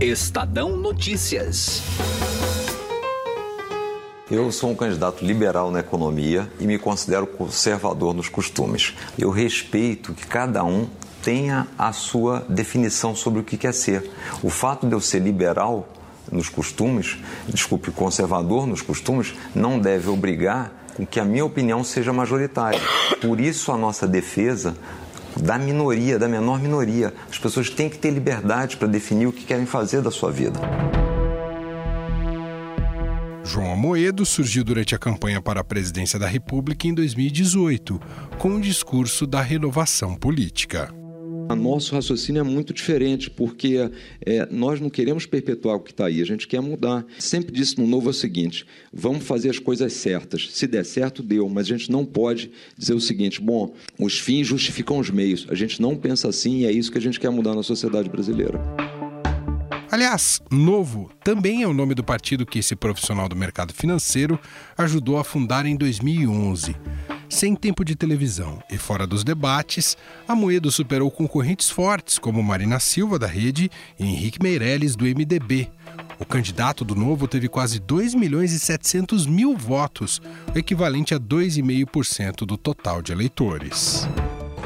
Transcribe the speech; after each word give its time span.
Estadão 0.00 0.76
Notícias. 0.76 1.82
Eu 4.30 4.52
sou 4.52 4.70
um 4.70 4.74
candidato 4.76 5.24
liberal 5.24 5.72
na 5.72 5.80
economia 5.80 6.48
e 6.60 6.68
me 6.68 6.78
considero 6.78 7.26
conservador 7.26 8.14
nos 8.14 8.28
costumes. 8.28 8.94
Eu 9.18 9.30
respeito 9.30 10.14
que 10.14 10.24
cada 10.24 10.62
um 10.62 10.86
tenha 11.20 11.66
a 11.76 11.92
sua 11.92 12.46
definição 12.48 13.16
sobre 13.16 13.40
o 13.40 13.44
que 13.44 13.56
quer 13.56 13.74
ser. 13.74 14.08
O 14.40 14.50
fato 14.50 14.86
de 14.86 14.92
eu 14.92 15.00
ser 15.00 15.18
liberal 15.18 15.88
nos 16.30 16.48
costumes, 16.48 17.18
desculpe, 17.48 17.90
conservador 17.90 18.68
nos 18.68 18.80
costumes, 18.80 19.34
não 19.52 19.80
deve 19.80 20.08
obrigar 20.08 20.70
com 20.96 21.04
que 21.04 21.18
a 21.18 21.24
minha 21.24 21.44
opinião 21.44 21.82
seja 21.82 22.12
majoritária. 22.12 22.80
Por 23.20 23.40
isso 23.40 23.72
a 23.72 23.76
nossa 23.76 24.06
defesa 24.06 24.76
da 25.42 25.58
minoria, 25.58 26.18
da 26.18 26.28
menor 26.28 26.60
minoria. 26.60 27.12
As 27.30 27.38
pessoas 27.38 27.70
têm 27.70 27.88
que 27.88 27.98
ter 27.98 28.10
liberdade 28.10 28.76
para 28.76 28.88
definir 28.88 29.26
o 29.26 29.32
que 29.32 29.44
querem 29.44 29.66
fazer 29.66 30.02
da 30.02 30.10
sua 30.10 30.30
vida. 30.30 30.60
João 33.44 33.72
Amoedo 33.72 34.26
surgiu 34.26 34.62
durante 34.62 34.94
a 34.94 34.98
campanha 34.98 35.40
para 35.40 35.60
a 35.60 35.64
presidência 35.64 36.18
da 36.18 36.26
República 36.26 36.86
em 36.86 36.92
2018, 36.92 37.98
com 38.38 38.56
o 38.56 38.60
discurso 38.60 39.26
da 39.26 39.40
renovação 39.40 40.14
política. 40.14 40.97
Nosso 41.54 41.94
raciocínio 41.94 42.40
é 42.40 42.42
muito 42.42 42.72
diferente, 42.72 43.30
porque 43.30 43.90
é, 44.24 44.46
nós 44.50 44.80
não 44.80 44.90
queremos 44.90 45.26
perpetuar 45.26 45.76
o 45.76 45.80
que 45.80 45.90
está 45.90 46.06
aí, 46.06 46.20
a 46.20 46.26
gente 46.26 46.46
quer 46.46 46.60
mudar. 46.60 47.04
Sempre 47.18 47.52
disse 47.52 47.78
no 47.78 47.86
Novo 47.86 48.08
é 48.08 48.10
o 48.10 48.14
seguinte: 48.14 48.66
vamos 48.92 49.24
fazer 49.24 49.50
as 49.50 49.58
coisas 49.58 49.92
certas. 49.92 50.48
Se 50.52 50.66
der 50.66 50.84
certo, 50.84 51.22
deu, 51.22 51.48
mas 51.48 51.66
a 51.66 51.76
gente 51.76 51.90
não 51.90 52.04
pode 52.04 52.50
dizer 52.76 52.94
o 52.94 53.00
seguinte: 53.00 53.40
bom, 53.40 53.74
os 53.98 54.18
fins 54.18 54.46
justificam 54.46 54.98
os 54.98 55.10
meios. 55.10 55.46
A 55.48 55.54
gente 55.54 55.80
não 55.80 55.96
pensa 55.96 56.28
assim 56.28 56.58
e 56.58 56.66
é 56.66 56.72
isso 56.72 56.92
que 56.92 56.98
a 56.98 57.00
gente 57.00 57.20
quer 57.20 57.30
mudar 57.30 57.54
na 57.54 57.62
sociedade 57.62 58.08
brasileira. 58.08 58.60
Aliás, 59.90 60.42
Novo 60.50 61.10
também 61.24 61.62
é 61.62 61.66
o 61.66 61.72
nome 61.72 61.94
do 61.94 62.04
partido 62.04 62.44
que 62.44 62.58
esse 62.58 62.76
profissional 62.76 63.26
do 63.26 63.34
mercado 63.34 63.72
financeiro 63.72 64.38
ajudou 64.76 65.18
a 65.18 65.24
fundar 65.24 65.64
em 65.64 65.76
2011. 65.76 66.76
Sem 67.28 67.54
tempo 67.54 67.84
de 67.84 67.94
televisão 67.94 68.62
e 68.70 68.78
fora 68.78 69.06
dos 69.06 69.22
debates, 69.22 69.96
Amoedo 70.26 70.70
superou 70.70 71.10
concorrentes 71.10 71.68
fortes 71.68 72.18
como 72.18 72.42
Marina 72.42 72.80
Silva, 72.80 73.18
da 73.18 73.26
Rede, 73.26 73.70
e 73.98 74.04
Henrique 74.04 74.42
Meirelles, 74.42 74.96
do 74.96 75.04
MDB. 75.04 75.70
O 76.18 76.24
candidato 76.24 76.84
do 76.84 76.94
Novo 76.94 77.28
teve 77.28 77.48
quase 77.48 77.78
2 77.78 78.14
milhões 78.14 78.52
e 78.52 78.58
700 78.58 79.26
mil 79.26 79.56
votos, 79.56 80.20
o 80.54 80.58
equivalente 80.58 81.14
a 81.14 81.20
2,5% 81.20 82.46
do 82.46 82.56
total 82.56 83.02
de 83.02 83.12
eleitores. 83.12 84.08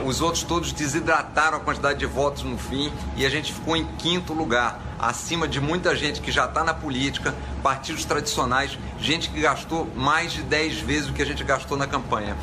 Os 0.05 0.21
outros 0.21 0.43
todos 0.43 0.73
desidrataram 0.73 1.59
a 1.59 1.61
quantidade 1.61 2.01
de 2.01 2.07
votos 2.07 2.43
no 2.43 2.59
fim 2.59 2.93
e 3.17 3.25
a 3.25 3.31
gente 3.31 3.53
ficou 3.53 3.77
em 3.77 3.87
quinto 3.99 4.33
lugar, 4.33 4.81
acima 4.99 5.47
de 5.47 5.61
muita 5.61 5.95
gente 5.95 6.21
que 6.21 6.33
já 6.33 6.47
está 6.47 6.65
na 6.65 6.75
política, 6.75 7.35
partidos 7.63 8.05
tradicionais, 8.05 8.77
gente 8.99 9.31
que 9.31 9.41
gastou 9.41 9.89
mais 9.95 10.33
de 10.33 10.43
10 10.43 10.81
vezes 10.81 11.09
o 11.09 11.13
que 11.13 11.23
a 11.23 11.27
gente 11.27 11.45
gastou 11.45 11.79
na 11.79 11.87
campanha. 11.87 12.37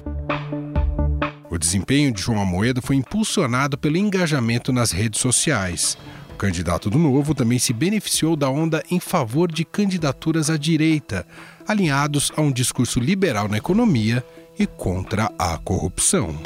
O 1.49 1.57
desempenho 1.57 2.13
de 2.13 2.21
João 2.21 2.41
Amoedo 2.41 2.81
foi 2.81 2.95
impulsionado 2.95 3.77
pelo 3.77 3.97
engajamento 3.97 4.71
nas 4.71 4.91
redes 4.91 5.19
sociais. 5.19 5.97
O 6.31 6.35
candidato 6.35 6.89
do 6.89 6.97
Novo 6.97 7.35
também 7.35 7.59
se 7.59 7.73
beneficiou 7.73 8.37
da 8.37 8.49
onda 8.49 8.81
em 8.89 9.01
favor 9.01 9.51
de 9.51 9.65
candidaturas 9.65 10.49
à 10.49 10.55
direita, 10.55 11.27
alinhados 11.67 12.31
a 12.37 12.41
um 12.41 12.51
discurso 12.51 13.01
liberal 13.01 13.49
na 13.49 13.57
economia 13.57 14.23
e 14.57 14.65
contra 14.65 15.29
a 15.37 15.57
corrupção. 15.57 16.37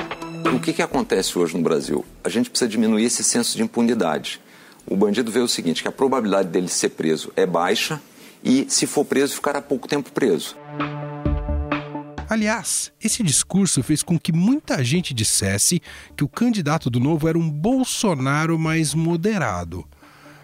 O 0.54 0.60
que, 0.60 0.72
que 0.72 0.84
acontece 0.84 1.38
hoje 1.38 1.58
no 1.58 1.64
Brasil? 1.64 2.06
A 2.24 2.30
gente 2.30 2.48
precisa 2.48 2.70
diminuir 2.70 3.06
esse 3.06 3.24
senso 3.24 3.58
de 3.58 3.64
impunidade. 3.64 4.40
O 4.86 4.96
bandido 4.96 5.32
vê 5.32 5.40
o 5.40 5.48
seguinte, 5.48 5.82
que 5.82 5.88
a 5.88 5.92
probabilidade 5.92 6.50
dele 6.50 6.68
ser 6.68 6.90
preso 6.90 7.34
é 7.36 7.44
baixa 7.44 8.00
e, 8.44 8.68
se 8.70 8.86
for 8.86 9.04
preso, 9.04 9.34
ficará 9.34 9.60
pouco 9.60 9.88
tempo 9.88 10.12
preso. 10.12 10.56
Aliás, 12.30 12.92
esse 13.04 13.24
discurso 13.24 13.82
fez 13.82 14.04
com 14.04 14.18
que 14.18 14.32
muita 14.32 14.84
gente 14.84 15.12
dissesse 15.12 15.82
que 16.16 16.24
o 16.24 16.30
candidato 16.30 16.88
do 16.88 17.00
Novo 17.00 17.28
era 17.28 17.38
um 17.38 17.50
Bolsonaro 17.50 18.58
mais 18.58 18.94
moderado. 18.94 19.84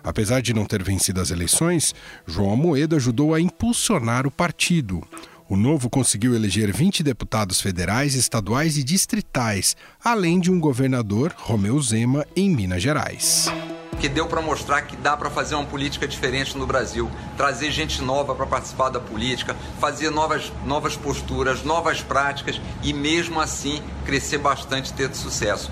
Apesar 0.03 0.41
de 0.41 0.55
não 0.55 0.66
ter 0.66 0.81
vencido 0.81 1.22
as 1.22 1.29
eleições, 1.29 1.94
João 2.25 2.53
Amoedo 2.53 2.95
ajudou 2.95 3.35
a 3.35 3.39
impulsionar 3.39 4.25
o 4.25 4.31
partido. 4.31 5.03
O 5.49 5.57
Novo 5.57 5.89
conseguiu 5.89 6.35
eleger 6.35 6.71
20 6.71 7.01
deputados 7.01 7.59
federais, 7.59 8.13
estaduais 8.13 8.77
e 8.77 8.83
distritais, 8.83 9.75
além 10.03 10.39
de 10.39 10.51
um 10.51 10.59
governador, 10.59 11.33
Romeu 11.35 11.81
Zema, 11.81 12.23
em 12.35 12.51
Minas 12.51 12.83
Gerais 12.83 13.51
que 13.99 14.07
deu 14.07 14.27
para 14.27 14.41
mostrar 14.41 14.83
que 14.83 14.95
dá 14.95 15.17
para 15.17 15.29
fazer 15.29 15.55
uma 15.55 15.65
política 15.65 16.07
diferente 16.07 16.57
no 16.57 16.65
Brasil, 16.65 17.11
trazer 17.35 17.69
gente 17.69 18.01
nova 18.01 18.33
para 18.33 18.45
participar 18.45 18.87
da 18.87 18.99
política, 19.01 19.53
fazer 19.77 20.09
novas, 20.09 20.53
novas 20.65 20.95
posturas, 20.95 21.66
novas 21.66 22.01
práticas 22.01 22.61
e 22.81 22.93
mesmo 22.93 23.41
assim 23.41 23.83
crescer 24.05 24.37
bastante 24.37 24.93
ter 24.93 25.13
sucesso. 25.13 25.69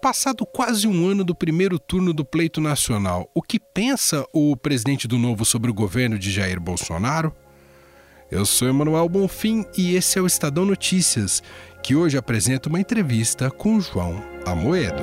Passado 0.00 0.46
quase 0.46 0.86
um 0.86 1.08
ano 1.08 1.24
do 1.24 1.34
primeiro 1.34 1.76
turno 1.76 2.12
do 2.12 2.24
pleito 2.24 2.60
nacional, 2.60 3.28
o 3.34 3.42
que 3.42 3.58
pensa 3.58 4.24
o 4.32 4.56
presidente 4.56 5.08
do 5.08 5.18
Novo 5.18 5.44
sobre 5.44 5.72
o 5.72 5.74
governo 5.74 6.16
de 6.16 6.30
Jair 6.30 6.60
Bolsonaro? 6.60 7.34
Eu 8.30 8.46
sou 8.46 8.68
Emanuel 8.68 9.08
Bonfim 9.08 9.64
e 9.76 9.96
esse 9.96 10.16
é 10.16 10.22
o 10.22 10.26
Estadão 10.26 10.64
Notícias, 10.64 11.42
que 11.82 11.96
hoje 11.96 12.16
apresenta 12.16 12.68
uma 12.68 12.78
entrevista 12.78 13.50
com 13.50 13.80
João 13.80 14.22
Amoedo. 14.46 15.02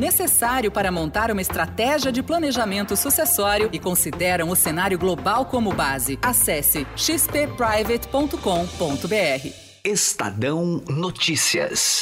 necessário 0.01 0.71
para 0.71 0.91
montar 0.91 1.29
uma 1.29 1.41
estratégia 1.41 2.11
de 2.11 2.23
planejamento 2.23 2.97
sucessório 2.97 3.69
e 3.71 3.77
consideram 3.77 4.49
o 4.49 4.55
cenário 4.55 4.97
global 4.97 5.45
como 5.45 5.71
base. 5.71 6.17
Acesse 6.23 6.87
xpprivate.com.br. 6.97 9.47
Estadão 9.85 10.83
Notícias. 10.89 12.01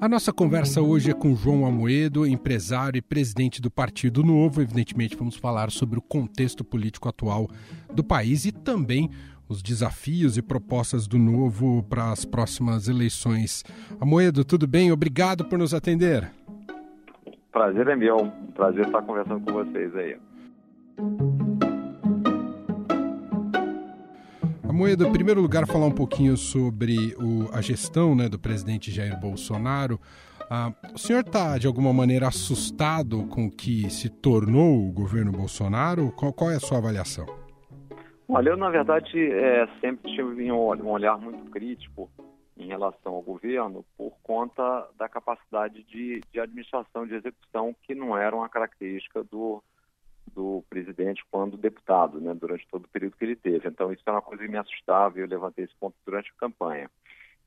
A 0.00 0.08
nossa 0.08 0.32
conversa 0.32 0.80
hoje 0.80 1.10
é 1.10 1.14
com 1.14 1.36
João 1.36 1.66
Amoedo, 1.66 2.26
empresário 2.26 2.98
e 2.98 3.02
presidente 3.02 3.60
do 3.60 3.70
Partido 3.70 4.22
Novo. 4.22 4.62
Evidentemente, 4.62 5.16
vamos 5.16 5.36
falar 5.36 5.70
sobre 5.70 5.98
o 5.98 6.02
contexto 6.02 6.64
político 6.64 7.08
atual 7.08 7.50
do 7.92 8.02
país 8.02 8.46
e 8.46 8.52
também 8.52 9.10
os 9.50 9.60
desafios 9.62 10.36
e 10.36 10.42
propostas 10.42 11.08
do 11.08 11.18
Novo 11.18 11.82
para 11.82 12.12
as 12.12 12.24
próximas 12.24 12.86
eleições. 12.86 13.64
Amoedo, 14.00 14.44
tudo 14.44 14.64
bem? 14.64 14.92
Obrigado 14.92 15.44
por 15.44 15.58
nos 15.58 15.74
atender. 15.74 16.30
Prazer 17.50 17.88
é 17.88 17.96
meu. 17.96 18.30
Prazer 18.54 18.86
estar 18.86 19.02
conversando 19.02 19.44
com 19.44 19.52
vocês 19.52 19.94
aí. 19.96 20.16
Amoedo, 24.68 25.04
em 25.04 25.12
primeiro 25.12 25.40
lugar, 25.40 25.66
falar 25.66 25.86
um 25.86 25.90
pouquinho 25.90 26.36
sobre 26.36 27.12
o, 27.18 27.50
a 27.52 27.60
gestão 27.60 28.14
né, 28.14 28.28
do 28.28 28.38
presidente 28.38 28.92
Jair 28.92 29.18
Bolsonaro. 29.18 30.00
Ah, 30.48 30.72
o 30.94 30.98
senhor 30.98 31.20
está, 31.20 31.58
de 31.58 31.66
alguma 31.66 31.92
maneira, 31.92 32.28
assustado 32.28 33.24
com 33.24 33.46
o 33.46 33.50
que 33.50 33.90
se 33.90 34.08
tornou 34.08 34.88
o 34.88 34.92
governo 34.92 35.32
Bolsonaro? 35.32 36.12
Qual, 36.12 36.32
qual 36.32 36.52
é 36.52 36.54
a 36.54 36.60
sua 36.60 36.78
avaliação? 36.78 37.39
Olha, 38.32 38.50
eu 38.50 38.56
na 38.56 38.70
verdade 38.70 39.20
é, 39.32 39.66
sempre 39.80 40.14
tive 40.14 40.52
um 40.52 40.88
olhar 40.88 41.18
muito 41.18 41.50
crítico 41.50 42.08
em 42.56 42.68
relação 42.68 43.12
ao 43.14 43.22
governo 43.22 43.84
por 43.96 44.12
conta 44.22 44.88
da 44.96 45.08
capacidade 45.08 45.82
de, 45.82 46.20
de 46.30 46.38
administração, 46.38 47.04
de 47.08 47.16
execução, 47.16 47.74
que 47.82 47.92
não 47.92 48.16
era 48.16 48.36
uma 48.36 48.48
característica 48.48 49.24
do, 49.24 49.60
do 50.32 50.62
presidente 50.70 51.24
quando 51.28 51.56
deputado, 51.56 52.20
né, 52.20 52.32
durante 52.32 52.68
todo 52.70 52.84
o 52.84 52.88
período 52.88 53.16
que 53.16 53.24
ele 53.24 53.34
teve. 53.34 53.66
Então, 53.66 53.92
isso 53.92 54.04
é 54.06 54.12
uma 54.12 54.22
coisa 54.22 54.44
que 54.44 54.48
me 54.48 54.58
assustava 54.58 55.18
e 55.18 55.22
eu 55.22 55.26
levantei 55.26 55.64
esse 55.64 55.74
ponto 55.74 55.96
durante 56.06 56.30
a 56.30 56.38
campanha. 56.38 56.88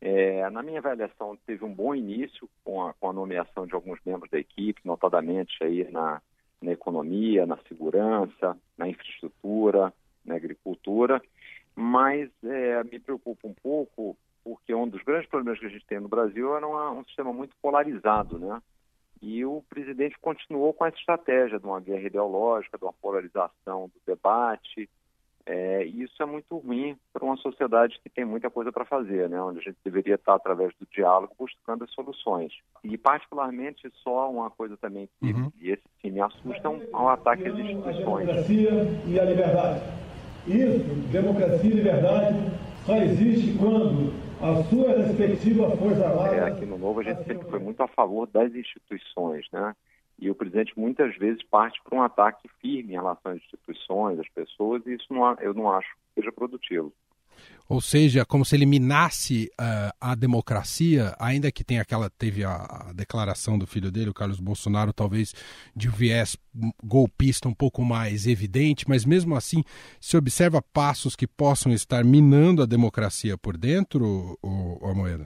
É, 0.02 0.50
na 0.50 0.62
minha 0.62 0.80
avaliação, 0.80 1.38
teve 1.46 1.64
um 1.64 1.74
bom 1.74 1.96
início 1.96 2.50
com 2.62 2.86
a, 2.86 2.94
com 2.96 3.10
a 3.10 3.14
nomeação 3.14 3.66
de 3.66 3.74
alguns 3.74 4.00
membros 4.06 4.30
da 4.30 4.38
equipe, 4.38 4.82
notadamente 4.84 5.64
aí 5.64 5.90
na, 5.90 6.22
na 6.62 6.74
economia, 6.74 7.46
na 7.46 7.56
segurança, 7.70 8.58
na 8.78 8.90
infraestrutura, 8.90 9.94
na 10.26 10.36
agricultura, 10.36 11.22
mas 11.76 12.30
é, 12.44 12.84
me 12.84 13.00
preocupa 13.00 13.48
um 13.48 13.54
pouco 13.54 14.18
porque 14.44 14.74
um 14.74 14.88
dos 14.88 15.02
grandes 15.04 15.30
problemas 15.30 15.60
que 15.60 15.66
a 15.66 15.70
gente 15.70 15.86
tem 15.86 16.00
no 16.00 16.10
Brasil 16.10 16.56
era 16.56 16.68
uma, 16.68 16.92
um 16.92 17.04
sistema 17.06 17.32
muito 17.32 17.56
polarizado, 17.62 18.38
né? 18.38 18.62
E 19.22 19.46
o 19.46 19.64
presidente 19.70 20.20
continuou 20.20 20.74
com 20.74 20.86
essa 20.86 20.98
estratégia 20.98 21.58
de 21.58 21.66
uma 21.66 21.80
guerra 21.80 22.06
ideológica, 22.06 22.78
de 22.78 22.84
uma 22.84 22.92
polarização 22.92 23.88
do 23.88 24.02
debate, 24.06 24.90
é, 25.46 25.86
e 25.86 26.04
isso 26.04 26.22
é 26.22 26.26
muito 26.26 26.58
ruim 26.58 26.98
para 27.12 27.24
uma 27.24 27.36
sociedade 27.38 28.00
que 28.02 28.10
tem 28.10 28.24
muita 28.24 28.50
coisa 28.50 28.72
para 28.72 28.86
fazer, 28.86 29.30
né? 29.30 29.42
onde 29.42 29.60
a 29.60 29.62
gente 29.62 29.78
deveria 29.84 30.16
estar, 30.16 30.36
através 30.36 30.74
do 30.80 30.88
diálogo, 30.90 31.34
buscando 31.38 31.84
as 31.84 31.92
soluções. 31.92 32.54
E, 32.84 32.98
particularmente, 32.98 33.90
só 34.04 34.30
uma 34.32 34.50
coisa 34.50 34.78
também 34.78 35.10
que 35.20 35.32
uhum. 35.32 35.52
e 35.60 35.72
esse 35.72 35.84
sim 36.02 36.12
me 36.12 36.22
assusta, 36.22 36.66
é 36.66 36.70
um, 36.70 36.82
um 36.94 37.10
ataque 37.10 37.48
às 37.48 37.58
instituições. 37.58 38.30
A 38.30 38.34
democracia 38.34 38.72
e 39.06 39.20
a 39.20 39.26
liberdade. 39.26 39.82
Isso, 40.48 40.80
democracia 41.12 41.70
e 41.70 41.74
liberdade, 41.74 42.38
só 42.86 42.98
existe 42.98 43.58
quando 43.58 44.14
a 44.42 44.62
sua 44.64 44.98
respectiva 44.98 45.76
força 45.78 46.06
armada... 46.06 46.36
É, 46.36 46.44
aqui 46.48 46.66
no 46.66 46.78
Novo 46.78 47.00
a 47.00 47.04
gente 47.04 47.24
sempre 47.24 47.50
foi 47.50 47.60
muito 47.60 47.82
a 47.82 47.88
favor 47.88 48.28
das 48.28 48.54
instituições, 48.54 49.46
né? 49.54 49.74
E 50.20 50.30
o 50.30 50.36
presidente 50.36 50.78
muitas 50.78 51.16
vezes 51.18 51.42
parte 51.44 51.82
para 51.82 51.98
um 51.98 52.02
ataque 52.02 52.50
firme 52.62 52.92
em 52.92 52.98
relação 52.98 53.32
às 53.32 53.38
instituições, 53.38 54.20
às 54.20 54.30
pessoas, 54.30 54.86
e 54.86 54.94
isso 54.94 55.06
não, 55.10 55.34
eu 55.40 55.54
não 55.54 55.72
acho 55.72 55.88
que 55.88 56.22
seja 56.22 56.32
produtivo. 56.32 56.92
Ou 57.70 57.80
seja, 57.80 58.26
como 58.26 58.44
se 58.44 58.56
eliminasse 58.56 59.50
uh, 59.54 59.96
a 60.00 60.16
democracia, 60.16 61.16
ainda 61.20 61.52
que 61.52 61.64
tenha 61.64 61.82
aquela 61.82 62.10
teve 62.10 62.44
a, 62.44 62.56
a, 62.56 62.94
declaração 62.94 63.58
do 63.58 63.66
filho 63.66 63.90
dele, 63.90 64.10
o 64.10 64.14
Carlos 64.14 64.40
Bolsonaro, 64.40 64.92
talvez 64.92 65.34
de 65.76 65.88
um 65.88 65.92
viés 65.92 66.38
golpista 66.84 67.48
um 67.48 67.54
pouco 67.54 67.82
mais 67.84 68.28
evidente, 68.28 68.88
mas 68.88 69.06
mesmo 69.06 69.36
assim 69.36 69.64
se 70.00 70.18
observa 70.18 70.62
passos 70.62 71.16
que 71.16 71.26
possam 71.26 71.72
estar 71.72 72.04
minando 72.04 72.62
a 72.62 72.66
democracia 72.66 73.38
por 73.38 73.58
dentro, 73.58 74.38
o, 74.44 74.86
Amoedo? 74.86 75.26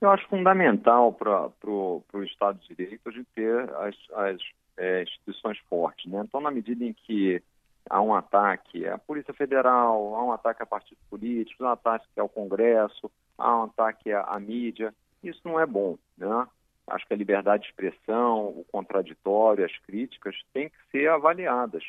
Eu 0.00 0.10
acho 0.10 0.26
fundamental 0.28 1.12
para 1.12 1.50
o 1.66 2.02
Estado 2.22 2.60
de 2.60 2.74
Direito 2.74 3.08
a 3.08 3.10
gente 3.10 3.26
ter 3.34 3.68
as, 3.74 3.96
as 4.14 4.40
é, 4.76 5.02
instituições 5.02 5.58
fortes. 5.68 6.10
Né? 6.10 6.22
Então, 6.24 6.40
na 6.40 6.52
medida 6.52 6.84
em 6.84 6.92
que 6.92 7.42
há 7.88 8.00
um 8.00 8.14
ataque 8.14 8.86
à 8.86 8.98
Polícia 8.98 9.32
Federal, 9.34 10.14
há 10.14 10.24
um 10.24 10.32
ataque 10.32 10.62
a 10.62 10.66
partidos 10.66 11.02
políticos, 11.08 11.64
há 11.64 11.70
um 11.70 11.72
ataque 11.72 12.06
ao 12.16 12.28
Congresso, 12.28 13.10
há 13.36 13.60
um 13.60 13.64
ataque 13.64 14.12
à, 14.12 14.38
mídia, 14.38 14.94
isso 15.22 15.40
não 15.44 15.58
é 15.58 15.66
bom. 15.66 15.96
Né? 16.16 16.46
Acho 16.86 17.06
que 17.06 17.14
a 17.14 17.16
liberdade 17.16 17.62
de 17.62 17.68
expressão, 17.68 18.48
o 18.48 18.64
contraditório, 18.70 19.64
as 19.64 19.76
críticas 19.78 20.36
têm 20.52 20.68
que 20.68 20.76
ser 20.90 21.08
avaliadas. 21.08 21.84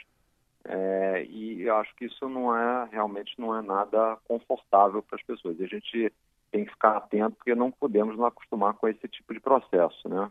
É, 0.66 1.26
e 1.30 1.70
acho 1.70 1.96
que 1.96 2.06
isso 2.06 2.28
não 2.28 2.56
é 2.56 2.90
realmente 2.92 3.34
não 3.40 3.58
é 3.58 3.62
nada 3.62 4.18
confortável 4.26 5.02
para 5.02 5.16
as 5.16 5.24
pessoas. 5.24 5.58
E 5.60 5.64
a 5.64 5.68
gente 5.68 6.14
tem 6.52 6.66
que 6.66 6.72
ficar 6.72 6.98
atento 6.98 7.38
porque 7.38 7.56
não 7.56 7.72
podemos 7.72 8.18
nos 8.18 8.26
acostumar 8.26 8.74
com 8.74 8.88
esse 8.88 9.08
tipo 9.08 9.34
de 9.34 9.40
processo, 9.40 10.10
né? 10.10 10.30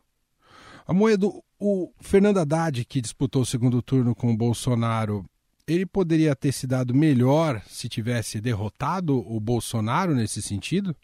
Amoedo, 0.86 1.42
o 1.60 1.92
Fernando 2.00 2.38
Haddad, 2.38 2.84
que 2.84 3.00
disputou 3.00 3.42
o 3.42 3.46
segundo 3.46 3.82
turno 3.82 4.14
com 4.14 4.32
o 4.32 4.36
Bolsonaro, 4.36 5.24
ele 5.68 5.84
poderia 5.84 6.34
ter 6.34 6.50
se 6.52 6.66
dado 6.66 6.94
melhor 6.94 7.60
se 7.66 7.88
tivesse 7.88 8.40
derrotado 8.40 9.18
o 9.18 9.38
Bolsonaro 9.38 10.14
nesse 10.14 10.40
sentido? 10.40 10.96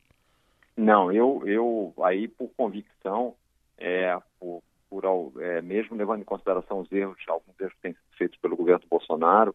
Não, 0.77 1.13
eu, 1.13 1.43
eu 1.47 1.95
aí 2.03 2.27
por 2.27 2.51
convicção, 2.57 3.35
é, 3.79 4.17
por, 4.41 4.63
por 4.89 5.05
é, 5.41 5.61
mesmo 5.61 5.97
levando 5.97 6.23
em 6.23 6.25
consideração 6.25 6.81
os 6.81 6.91
erros, 6.91 7.19
alguns 7.29 7.61
erros 7.61 7.75
que 7.75 7.83
têm 7.83 7.93
sido 7.93 8.17
feitos 8.17 8.39
pelo 8.41 8.57
governo 8.57 8.85
Bolsonaro, 8.91 9.55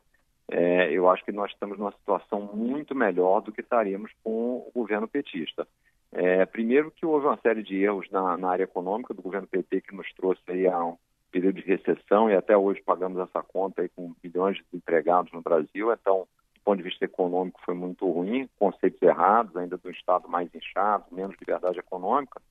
é, 0.52 0.92
eu 0.92 1.10
acho 1.10 1.24
que 1.26 1.32
nós 1.32 1.52
estamos 1.52 1.78
numa 1.78 1.92
situação 1.92 2.50
muito 2.54 2.96
melhor 2.96 3.42
do 3.42 3.52
que 3.52 3.62
estaríamos 3.62 4.12
com 4.24 4.58
o 4.58 4.72
governo 4.74 5.08
petista. 5.08 5.68
É, 6.12 6.46
primeiro 6.46 6.90
que 6.92 7.06
houve 7.06 7.28
uma 7.28 7.38
série 7.38 7.62
de 7.62 7.76
erros 7.84 8.10
na, 8.10 8.36
na, 8.36 8.50
área 8.50 8.64
econômica 8.64 9.14
do 9.14 9.22
governo 9.22 9.48
PT 9.48 9.82
que 9.82 9.96
nos 9.96 10.12
trouxe 10.14 10.42
aí 10.48 10.68
a 10.68 10.84
um 10.84 10.98
período 11.32 11.62
de 11.62 11.68
recessão 11.68 12.30
e 12.30 12.36
até 12.36 12.56
hoje 12.58 12.82
pagamos 12.82 13.20
essa 13.20 13.42
conta 13.44 13.82
aí 13.82 13.90
com 13.90 14.14
milhões 14.24 14.58
de 14.58 14.64
desempregados 14.72 15.32
no 15.32 15.42
Brasil. 15.42 15.92
Então, 15.92 16.28
do 16.56 16.62
ponto 16.64 16.78
de 16.78 16.84
vista 16.84 17.06
econômico 17.06 17.60
foi 17.66 17.74
muito 17.74 18.10
ruim, 18.10 18.50
conceitos 18.58 19.02
errados, 19.02 19.56
ainda 19.56 19.78
do 19.78 19.90
Estado 19.90 20.28
mais 20.28 20.54
inchado, 20.54 21.06
menos 21.12 21.36
liberdade 21.40 21.80
econômica. 21.80 22.42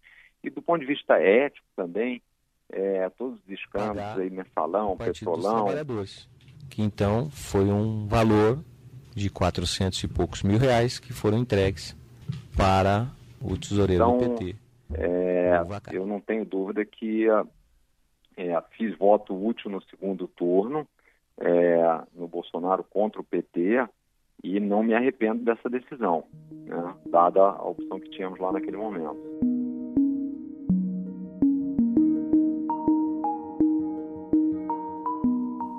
E 0.43 0.51
do 0.51 0.63
ponto 0.63 0.81
de 0.81 0.87
vista 0.87 1.15
ético 1.19 1.67
também, 1.77 2.23
é, 2.71 3.09
todos 3.11 3.39
os 3.41 3.51
escândalos 3.51 4.19
aí, 4.19 4.31
mensalão, 4.31 4.97
petrolão 4.97 5.67
que 6.69 6.83
então 6.83 7.31
foi 7.31 7.65
um 7.65 8.07
valor 8.07 8.63
de 9.15 9.31
400 9.31 10.05
e 10.05 10.09
poucos 10.09 10.43
mil 10.43 10.59
reais 10.59 10.99
que 10.99 11.13
foram 11.13 11.39
entregues 11.39 11.97
para 12.57 13.09
o 13.41 13.57
tesoureiro 13.57 14.05
então, 14.05 14.19
do 14.19 14.37
PT. 14.37 14.57
É, 14.95 15.61
eu 15.93 16.07
não 16.07 16.21
tenho 16.21 16.45
dúvida 16.45 16.85
que 16.85 17.27
é, 18.38 18.62
fiz 18.76 18.96
voto 18.96 19.35
útil 19.35 19.69
no 19.69 19.82
segundo 19.82 20.29
turno 20.29 20.87
é, 21.40 22.00
no 22.14 22.29
Bolsonaro 22.29 22.85
contra 22.85 23.20
o 23.20 23.25
PT 23.25 23.85
e 24.44 24.61
não 24.61 24.85
me 24.85 24.94
arrependo 24.94 25.44
dessa 25.44 25.69
decisão, 25.69 26.23
né, 26.50 26.94
dada 27.06 27.40
a 27.40 27.69
opção 27.69 27.99
que 27.99 28.11
tínhamos 28.11 28.38
lá 28.38 28.52
naquele 28.52 28.76
momento. 28.76 29.19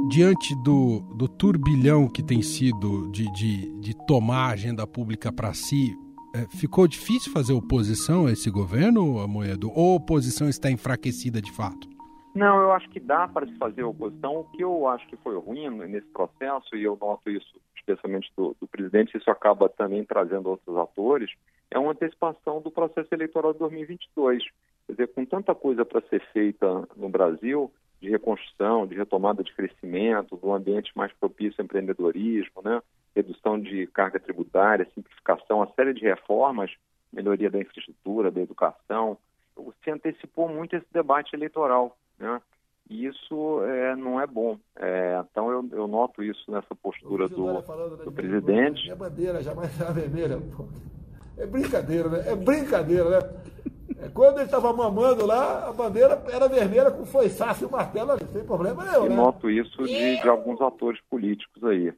diante 0.10 0.56
do, 0.64 1.02
do 1.16 1.28
turbilhão 1.28 2.10
que 2.10 2.24
tem 2.24 2.42
sido 2.42 3.12
de, 3.12 3.32
de, 3.32 3.80
de 3.80 3.94
tomar 4.08 4.48
a 4.48 4.54
agenda 4.54 4.86
pública 4.88 5.32
para 5.32 5.54
si, 5.54 5.96
é, 6.36 6.48
ficou 6.58 6.88
difícil 6.88 7.32
fazer 7.32 7.54
oposição 7.54 8.26
a 8.26 8.32
esse 8.32 8.50
governo, 8.50 9.20
Amoedo? 9.20 9.72
Ou 9.74 9.94
a 9.94 9.96
oposição 9.98 10.50
está 10.50 10.70
enfraquecida 10.72 11.40
de 11.40 11.52
fato? 11.52 11.89
Não, 12.40 12.62
eu 12.62 12.72
acho 12.72 12.90
que 12.90 13.02
dá 13.02 13.28
para 13.28 13.46
se 13.46 13.58
fazer 13.58 13.84
oposição. 13.84 14.40
O 14.40 14.46
que 14.46 14.64
eu 14.64 14.88
acho 14.88 15.06
que 15.08 15.18
foi 15.18 15.38
ruim 15.38 15.70
nesse 15.70 16.08
processo, 16.08 16.74
e 16.74 16.86
eu 16.86 16.98
noto 17.00 17.30
isso 17.30 17.60
especialmente 17.76 18.32
do, 18.38 18.56
do 18.62 18.66
presidente, 18.66 19.18
isso 19.18 19.30
acaba 19.30 19.68
também 19.68 20.06
trazendo 20.06 20.48
outros 20.48 20.78
atores, 20.78 21.30
é 21.70 21.78
uma 21.78 21.92
antecipação 21.92 22.62
do 22.62 22.72
processo 22.72 23.10
eleitoral 23.12 23.52
de 23.52 23.60
2022. 23.60 24.42
Quer 24.88 24.92
dizer, 24.94 25.08
com 25.08 25.26
tanta 25.26 25.54
coisa 25.54 25.84
para 25.84 26.00
ser 26.08 26.22
feita 26.32 26.88
no 26.96 27.10
Brasil, 27.10 27.70
de 28.02 28.10
reconstrução, 28.10 28.88
de 28.88 28.96
retomada 28.96 29.44
de 29.44 29.54
crescimento, 29.54 30.38
do 30.38 30.54
ambiente 30.54 30.94
mais 30.96 31.12
propício 31.12 31.56
ao 31.60 31.66
empreendedorismo, 31.66 32.62
né? 32.64 32.82
redução 33.14 33.60
de 33.60 33.86
carga 33.88 34.18
tributária, 34.18 34.88
simplificação, 34.96 35.58
uma 35.58 35.74
série 35.74 35.94
de 35.94 36.06
reformas, 36.06 36.72
melhoria 37.12 37.50
da 37.50 37.60
infraestrutura, 37.60 38.32
da 38.32 38.40
educação. 38.40 39.18
Se 39.84 39.92
antecipou 39.92 40.48
muito 40.48 40.78
esse 40.78 40.88
debate 40.94 41.36
eleitoral, 41.36 41.98
né? 42.20 42.42
E 42.90 43.06
isso 43.06 43.62
é, 43.64 43.96
não 43.96 44.20
é 44.20 44.26
bom. 44.26 44.58
É, 44.76 45.24
então 45.30 45.52
eu, 45.52 45.70
eu, 45.72 45.88
noto 45.88 46.24
isso 46.24 46.52
nessa 46.52 46.74
postura 46.74 47.28
do, 47.28 47.62
do 48.04 48.12
presidente. 48.12 48.84
Minha 48.84 48.96
bandeira 48.96 49.44
jamais 49.44 49.72
será 49.74 49.92
vermelha. 49.92 50.40
Pô. 50.58 50.66
É 51.38 51.46
brincadeira, 51.46 52.10
né? 52.10 52.24
É 52.26 52.36
brincadeira, 52.36 53.10
né? 53.10 53.30
É, 54.02 54.10
quando 54.10 54.38
ele 54.38 54.46
estava 54.46 54.74
mamando 54.74 55.26
lá, 55.26 55.70
a 55.70 55.74
bandeira 55.74 56.22
era 56.32 56.48
vermelha 56.48 56.90
com 56.90 57.06
foiçaço 57.06 57.66
e 57.66 57.72
martelo 57.72 58.12
ali, 58.12 58.26
sem 58.34 58.44
problema 58.44 58.84
nenhum. 58.84 59.04
Eu 59.04 59.10
né? 59.10 59.16
noto 59.16 59.50
isso 59.50 59.84
de, 59.84 60.22
de, 60.22 60.28
alguns 60.28 60.60
atores 60.60 61.00
políticos 61.10 61.64
aí. 61.64 61.94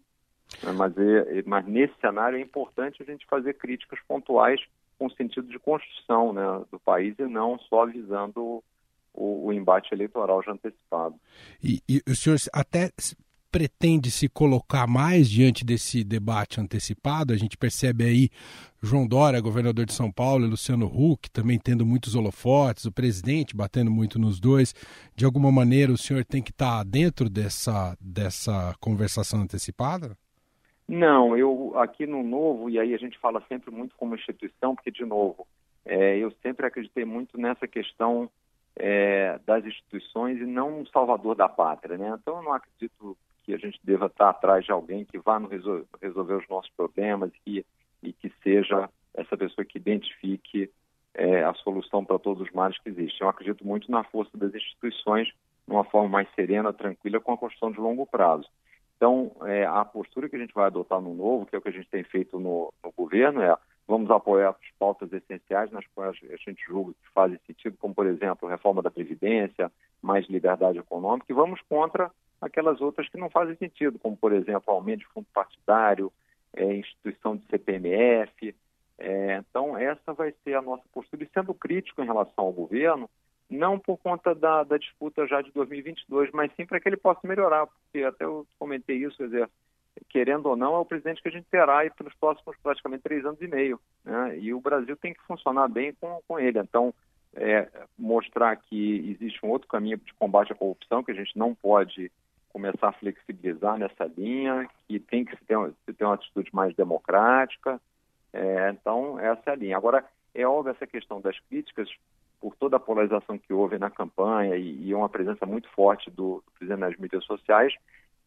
Né? 0.63 0.71
Mas, 0.75 0.93
é, 0.97 1.43
mas 1.45 1.65
nesse 1.65 1.93
cenário 2.01 2.37
é 2.37 2.41
importante 2.41 3.01
a 3.01 3.05
gente 3.05 3.25
fazer 3.27 3.53
críticas 3.53 3.99
pontuais 4.07 4.59
com 4.99 5.09
sentido 5.09 5.47
de 5.47 5.57
construção 5.57 6.33
né, 6.33 6.43
do 6.71 6.79
país 6.79 7.17
e 7.17 7.23
não 7.23 7.57
só 7.57 7.85
visando 7.85 8.63
o, 9.13 9.47
o 9.47 9.53
embate 9.53 9.93
eleitoral 9.93 10.41
já 10.43 10.51
antecipado. 10.51 11.15
E, 11.63 11.81
e 11.87 12.01
o 12.07 12.15
senhor 12.15 12.37
até 12.53 12.89
pretende 13.51 14.09
se 14.09 14.29
colocar 14.29 14.87
mais 14.87 15.29
diante 15.29 15.65
desse 15.65 16.03
debate 16.03 16.61
antecipado? 16.61 17.33
A 17.33 17.37
gente 17.37 17.57
percebe 17.57 18.05
aí 18.05 18.29
João 18.81 19.05
Dória, 19.05 19.41
governador 19.41 19.85
de 19.85 19.93
São 19.93 20.11
Paulo, 20.11 20.45
e 20.45 20.49
Luciano 20.49 20.85
Huck 20.85 21.29
também 21.29 21.59
tendo 21.59 21.85
muitos 21.85 22.15
holofotes, 22.15 22.85
o 22.85 22.91
presidente 22.91 23.55
batendo 23.55 23.91
muito 23.91 24.17
nos 24.17 24.39
dois. 24.39 24.73
De 25.15 25.25
alguma 25.25 25.51
maneira, 25.51 25.91
o 25.91 25.97
senhor 25.97 26.23
tem 26.23 26.41
que 26.41 26.51
estar 26.51 26.83
dentro 26.85 27.29
dessa, 27.29 27.95
dessa 27.99 28.73
conversação 28.79 29.41
antecipada? 29.41 30.17
Não, 30.87 31.37
eu 31.37 31.73
aqui 31.77 32.05
no 32.05 32.23
Novo, 32.23 32.69
e 32.69 32.79
aí 32.79 32.93
a 32.93 32.97
gente 32.97 33.17
fala 33.19 33.43
sempre 33.47 33.69
muito 33.69 33.95
como 33.95 34.15
instituição, 34.15 34.75
porque, 34.75 34.91
de 34.91 35.05
novo, 35.05 35.47
é, 35.85 36.17
eu 36.17 36.31
sempre 36.41 36.65
acreditei 36.65 37.05
muito 37.05 37.37
nessa 37.37 37.67
questão 37.67 38.29
é, 38.75 39.39
das 39.45 39.65
instituições 39.65 40.39
e 40.39 40.45
não 40.45 40.79
um 40.79 40.85
salvador 40.87 41.35
da 41.35 41.49
pátria. 41.49 41.97
Né? 41.97 42.15
Então, 42.19 42.37
eu 42.37 42.43
não 42.43 42.53
acredito 42.53 43.17
que 43.43 43.53
a 43.53 43.57
gente 43.57 43.79
deva 43.83 44.05
estar 44.05 44.29
atrás 44.29 44.65
de 44.65 44.71
alguém 44.71 45.05
que 45.05 45.17
vá 45.17 45.37
resolver, 45.39 45.85
resolver 46.01 46.35
os 46.35 46.47
nossos 46.47 46.71
problemas 46.71 47.31
e, 47.45 47.65
e 48.01 48.13
que 48.13 48.31
seja 48.43 48.89
essa 49.13 49.35
pessoa 49.35 49.65
que 49.65 49.77
identifique 49.77 50.69
é, 51.13 51.43
a 51.43 51.53
solução 51.55 52.05
para 52.05 52.19
todos 52.19 52.47
os 52.47 52.53
males 52.53 52.77
que 52.79 52.89
existem. 52.89 53.17
Eu 53.21 53.29
acredito 53.29 53.65
muito 53.65 53.91
na 53.91 54.03
força 54.03 54.37
das 54.37 54.53
instituições, 54.53 55.27
de 55.27 55.73
uma 55.73 55.83
forma 55.83 56.09
mais 56.09 56.27
serena, 56.33 56.71
tranquila, 56.71 57.19
com 57.19 57.33
a 57.33 57.37
construção 57.37 57.71
de 57.71 57.79
longo 57.79 58.05
prazo. 58.05 58.47
Então, 58.95 59.31
é, 59.43 59.65
a 59.65 59.83
postura 59.83 60.29
que 60.29 60.35
a 60.35 60.39
gente 60.39 60.53
vai 60.53 60.67
adotar 60.67 61.01
no 61.01 61.13
novo, 61.13 61.45
que 61.45 61.55
é 61.55 61.59
o 61.59 61.61
que 61.61 61.69
a 61.69 61.73
gente 61.73 61.89
tem 61.89 62.03
feito 62.03 62.39
no, 62.39 62.71
no 62.83 62.91
governo, 62.91 63.41
é 63.41 63.57
vamos 63.91 64.09
apoiar 64.09 64.51
as 64.51 64.71
pautas 64.79 65.11
essenciais 65.11 65.69
nas 65.69 65.85
quais 65.93 66.17
a 66.23 66.35
gente 66.37 66.63
julga 66.65 66.93
que 66.93 67.09
fazem 67.13 67.37
sentido, 67.45 67.75
como, 67.77 67.93
por 67.93 68.07
exemplo, 68.07 68.47
reforma 68.47 68.81
da 68.81 68.89
Previdência, 68.89 69.69
mais 70.01 70.25
liberdade 70.27 70.79
econômica, 70.79 71.25
e 71.29 71.33
vamos 71.33 71.59
contra 71.67 72.09
aquelas 72.39 72.79
outras 72.79 73.09
que 73.09 73.17
não 73.17 73.29
fazem 73.29 73.55
sentido, 73.57 73.99
como, 73.99 74.15
por 74.15 74.31
exemplo, 74.31 74.73
aumento 74.73 74.99
de 74.99 75.07
fundo 75.07 75.27
partidário, 75.33 76.11
é, 76.53 76.73
instituição 76.73 77.35
de 77.35 77.45
CPMF. 77.47 78.55
É, 78.97 79.37
então, 79.37 79.77
essa 79.77 80.13
vai 80.13 80.33
ser 80.43 80.55
a 80.55 80.61
nossa 80.61 80.83
postura, 80.93 81.23
e 81.25 81.29
sendo 81.33 81.53
crítico 81.53 82.01
em 82.01 82.05
relação 82.05 82.45
ao 82.45 82.53
governo, 82.53 83.09
não 83.49 83.77
por 83.77 83.97
conta 83.97 84.33
da, 84.33 84.63
da 84.63 84.77
disputa 84.77 85.27
já 85.27 85.41
de 85.41 85.51
2022, 85.51 86.31
mas 86.31 86.49
sim 86.55 86.65
para 86.65 86.79
que 86.79 86.87
ele 86.87 86.95
possa 86.95 87.27
melhorar, 87.27 87.67
porque 87.67 88.05
até 88.05 88.23
eu 88.23 88.47
comentei 88.57 89.03
isso, 89.03 89.21
dizer, 89.21 89.49
querendo 90.09 90.47
ou 90.47 90.55
não, 90.55 90.75
é 90.75 90.79
o 90.79 90.85
presidente 90.85 91.21
que 91.21 91.27
a 91.27 91.31
gente 91.31 91.47
terá 91.49 91.79
aí 91.79 91.89
pelos 91.89 92.13
próximos 92.15 92.55
praticamente 92.61 93.03
três 93.03 93.25
anos 93.25 93.41
e 93.41 93.47
meio. 93.47 93.79
Né? 94.03 94.39
E 94.39 94.53
o 94.53 94.61
Brasil 94.61 94.95
tem 94.97 95.13
que 95.13 95.23
funcionar 95.23 95.67
bem 95.67 95.93
com, 95.99 96.21
com 96.27 96.39
ele. 96.39 96.59
Então, 96.59 96.93
é, 97.33 97.67
mostrar 97.97 98.55
que 98.55 99.09
existe 99.11 99.45
um 99.45 99.49
outro 99.49 99.67
caminho 99.67 99.97
de 99.97 100.13
combate 100.13 100.51
à 100.51 100.55
corrupção, 100.55 101.03
que 101.03 101.11
a 101.11 101.15
gente 101.15 101.37
não 101.37 101.55
pode 101.55 102.11
começar 102.49 102.89
a 102.89 102.93
flexibilizar 102.93 103.77
nessa 103.77 104.05
linha, 104.17 104.69
que 104.87 104.99
tem 104.99 105.23
que 105.23 105.35
se 105.37 105.43
ter, 105.45 105.57
se 105.85 105.93
ter 105.93 106.03
uma 106.03 106.15
atitude 106.15 106.49
mais 106.53 106.75
democrática. 106.75 107.79
É, 108.33 108.69
então, 108.71 109.19
essa 109.19 109.41
é 109.49 109.53
a 109.53 109.55
linha. 109.55 109.77
Agora, 109.77 110.05
é 110.33 110.45
óbvio 110.45 110.71
essa 110.71 110.87
questão 110.87 111.21
das 111.21 111.37
críticas, 111.39 111.89
por 112.39 112.55
toda 112.55 112.77
a 112.77 112.79
polarização 112.79 113.37
que 113.37 113.53
houve 113.53 113.77
na 113.77 113.89
campanha 113.89 114.55
e, 114.55 114.87
e 114.87 114.95
uma 114.95 115.07
presença 115.07 115.45
muito 115.45 115.69
forte 115.69 116.09
do, 116.09 116.43
do 116.45 116.51
presidente 116.57 116.79
nas 116.79 116.97
mídias 116.97 117.23
sociais, 117.23 117.73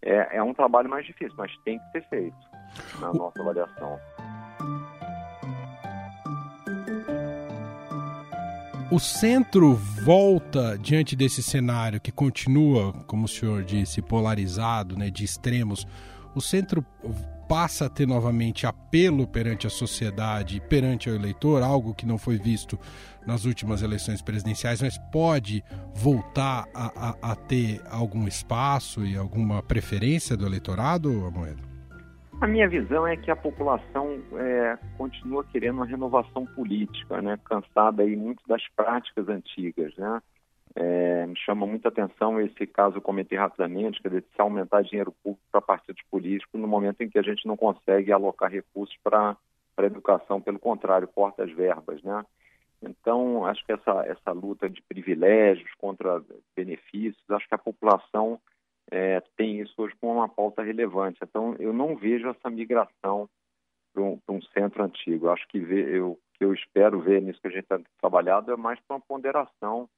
é, 0.05 0.37
é 0.37 0.43
um 0.43 0.53
trabalho 0.53 0.89
mais 0.89 1.07
difícil, 1.07 1.35
mas 1.37 1.51
tem 1.65 1.79
que 1.79 1.91
ser 1.93 2.09
feito 2.09 2.37
na 3.01 3.13
nossa 3.13 3.41
avaliação. 3.41 3.99
O 8.93 9.01
centro 9.01 9.75
volta 9.75 10.79
diante 10.79 11.17
desse 11.17 11.43
cenário 11.43 12.01
que 12.01 12.13
continua, 12.13 12.93
como 13.07 13.25
o 13.25 13.29
senhor 13.29 13.65
disse, 13.65 14.03
polarizado, 14.03 14.97
né, 14.97 15.11
de 15.11 15.25
extremos. 15.25 15.87
O 16.35 16.41
centro 16.41 16.85
passa 17.49 17.87
a 17.87 17.89
ter 17.89 18.07
novamente 18.07 18.67
apelo 18.67 19.27
perante 19.27 19.67
a 19.67 19.71
sociedade, 19.71 20.61
perante 20.69 21.09
o 21.09 21.15
eleitor, 21.15 21.63
algo 21.63 21.95
que 21.95 22.07
não 22.07 22.19
foi 22.19 22.37
visto 22.37 22.79
nas 23.27 23.45
últimas 23.45 23.83
eleições 23.83 24.21
presidenciais, 24.23 24.83
mas 24.83 24.99
pode 25.11 25.63
voltar 25.95 26.67
a, 26.75 27.11
a, 27.11 27.33
a 27.33 27.37
ter 27.37 27.81
algum 27.91 28.27
espaço 28.27 29.05
e 29.05 29.17
alguma 29.17 29.63
preferência 29.63 30.37
do 30.37 30.47
eleitorado, 30.47 31.27
Amoedo? 31.27 31.75
A 32.41 32.47
minha 32.47 32.69
visão 32.69 33.07
é 33.07 33.17
que 33.17 33.31
a 33.31 33.37
população 33.37 34.19
é, 34.35 34.77
continua 34.99 35.45
querendo 35.45 35.77
uma 35.77 35.87
renovação 35.87 36.45
política, 36.45 37.23
né? 37.23 37.39
cansada 37.45 38.03
aí 38.03 38.17
muito 38.17 38.43
das 38.47 38.63
práticas 38.77 39.29
antigas. 39.29 39.95
Né? 39.97 40.21
É, 40.77 41.25
me 41.27 41.37
chama 41.37 41.67
muita 41.67 41.89
atenção 41.89 42.41
esse 42.41 42.67
caso, 42.67 42.97
eu 42.97 43.03
comentei 43.03 43.39
rapidamente, 43.39 44.03
quer 44.03 44.09
dizer, 44.09 44.25
se 44.35 44.41
aumentar 44.41 44.83
dinheiro 44.83 45.15
público 45.23 45.45
para 45.51 45.61
partidos 45.61 46.03
políticos 46.11 46.61
no 46.61 46.67
momento 46.67 47.01
em 47.01 47.09
que 47.09 47.19
a 47.19 47.23
gente 47.23 47.47
não 47.47 47.57
consegue 47.57 48.11
alocar 48.11 48.51
recursos 48.51 48.97
para 49.03 49.37
a 49.77 49.83
educação, 49.85 50.41
pelo 50.41 50.59
contrário, 50.59 51.07
corta 51.07 51.45
as 51.45 51.53
verbas. 51.53 52.03
Né? 52.03 52.25
Então, 52.83 53.47
acho 53.47 53.65
que 53.65 53.73
essa, 53.73 54.05
essa 54.07 54.33
luta 54.33 54.69
de 54.69 54.83
privilégios 54.83 55.73
contra 55.79 56.21
benefícios, 56.57 57.31
acho 57.31 57.49
que 57.49 57.55
a 57.55 57.59
população 57.59 58.41
é, 58.91 59.23
tem 59.37 59.61
isso 59.61 59.75
hoje 59.79 59.95
como 60.01 60.15
uma 60.15 60.29
pauta 60.29 60.63
relevante. 60.63 61.21
Então, 61.23 61.55
eu 61.61 61.73
não 61.73 61.95
vejo 61.97 62.29
essa 62.29 62.51
migração 62.51 63.29
para 63.93 64.03
um, 64.03 64.21
um, 64.29 64.43
centro 64.43 64.83
antigo. 64.83 65.29
Acho 65.29 65.47
que 65.47 65.61
vê, 65.61 65.99
eu, 65.99 66.19
que 66.35 66.45
eu 66.45 66.53
espero 66.53 67.01
ver 67.01 67.23
nisso 67.23 67.41
que 67.41 67.47
a 67.47 67.51
gente 67.51 67.63
está 67.63 67.81
trabalhado 68.01 68.53
é 68.53 68.57
mais 68.57 68.81
para 68.81 68.97
uma 68.97 69.03
ponderação 69.07 69.89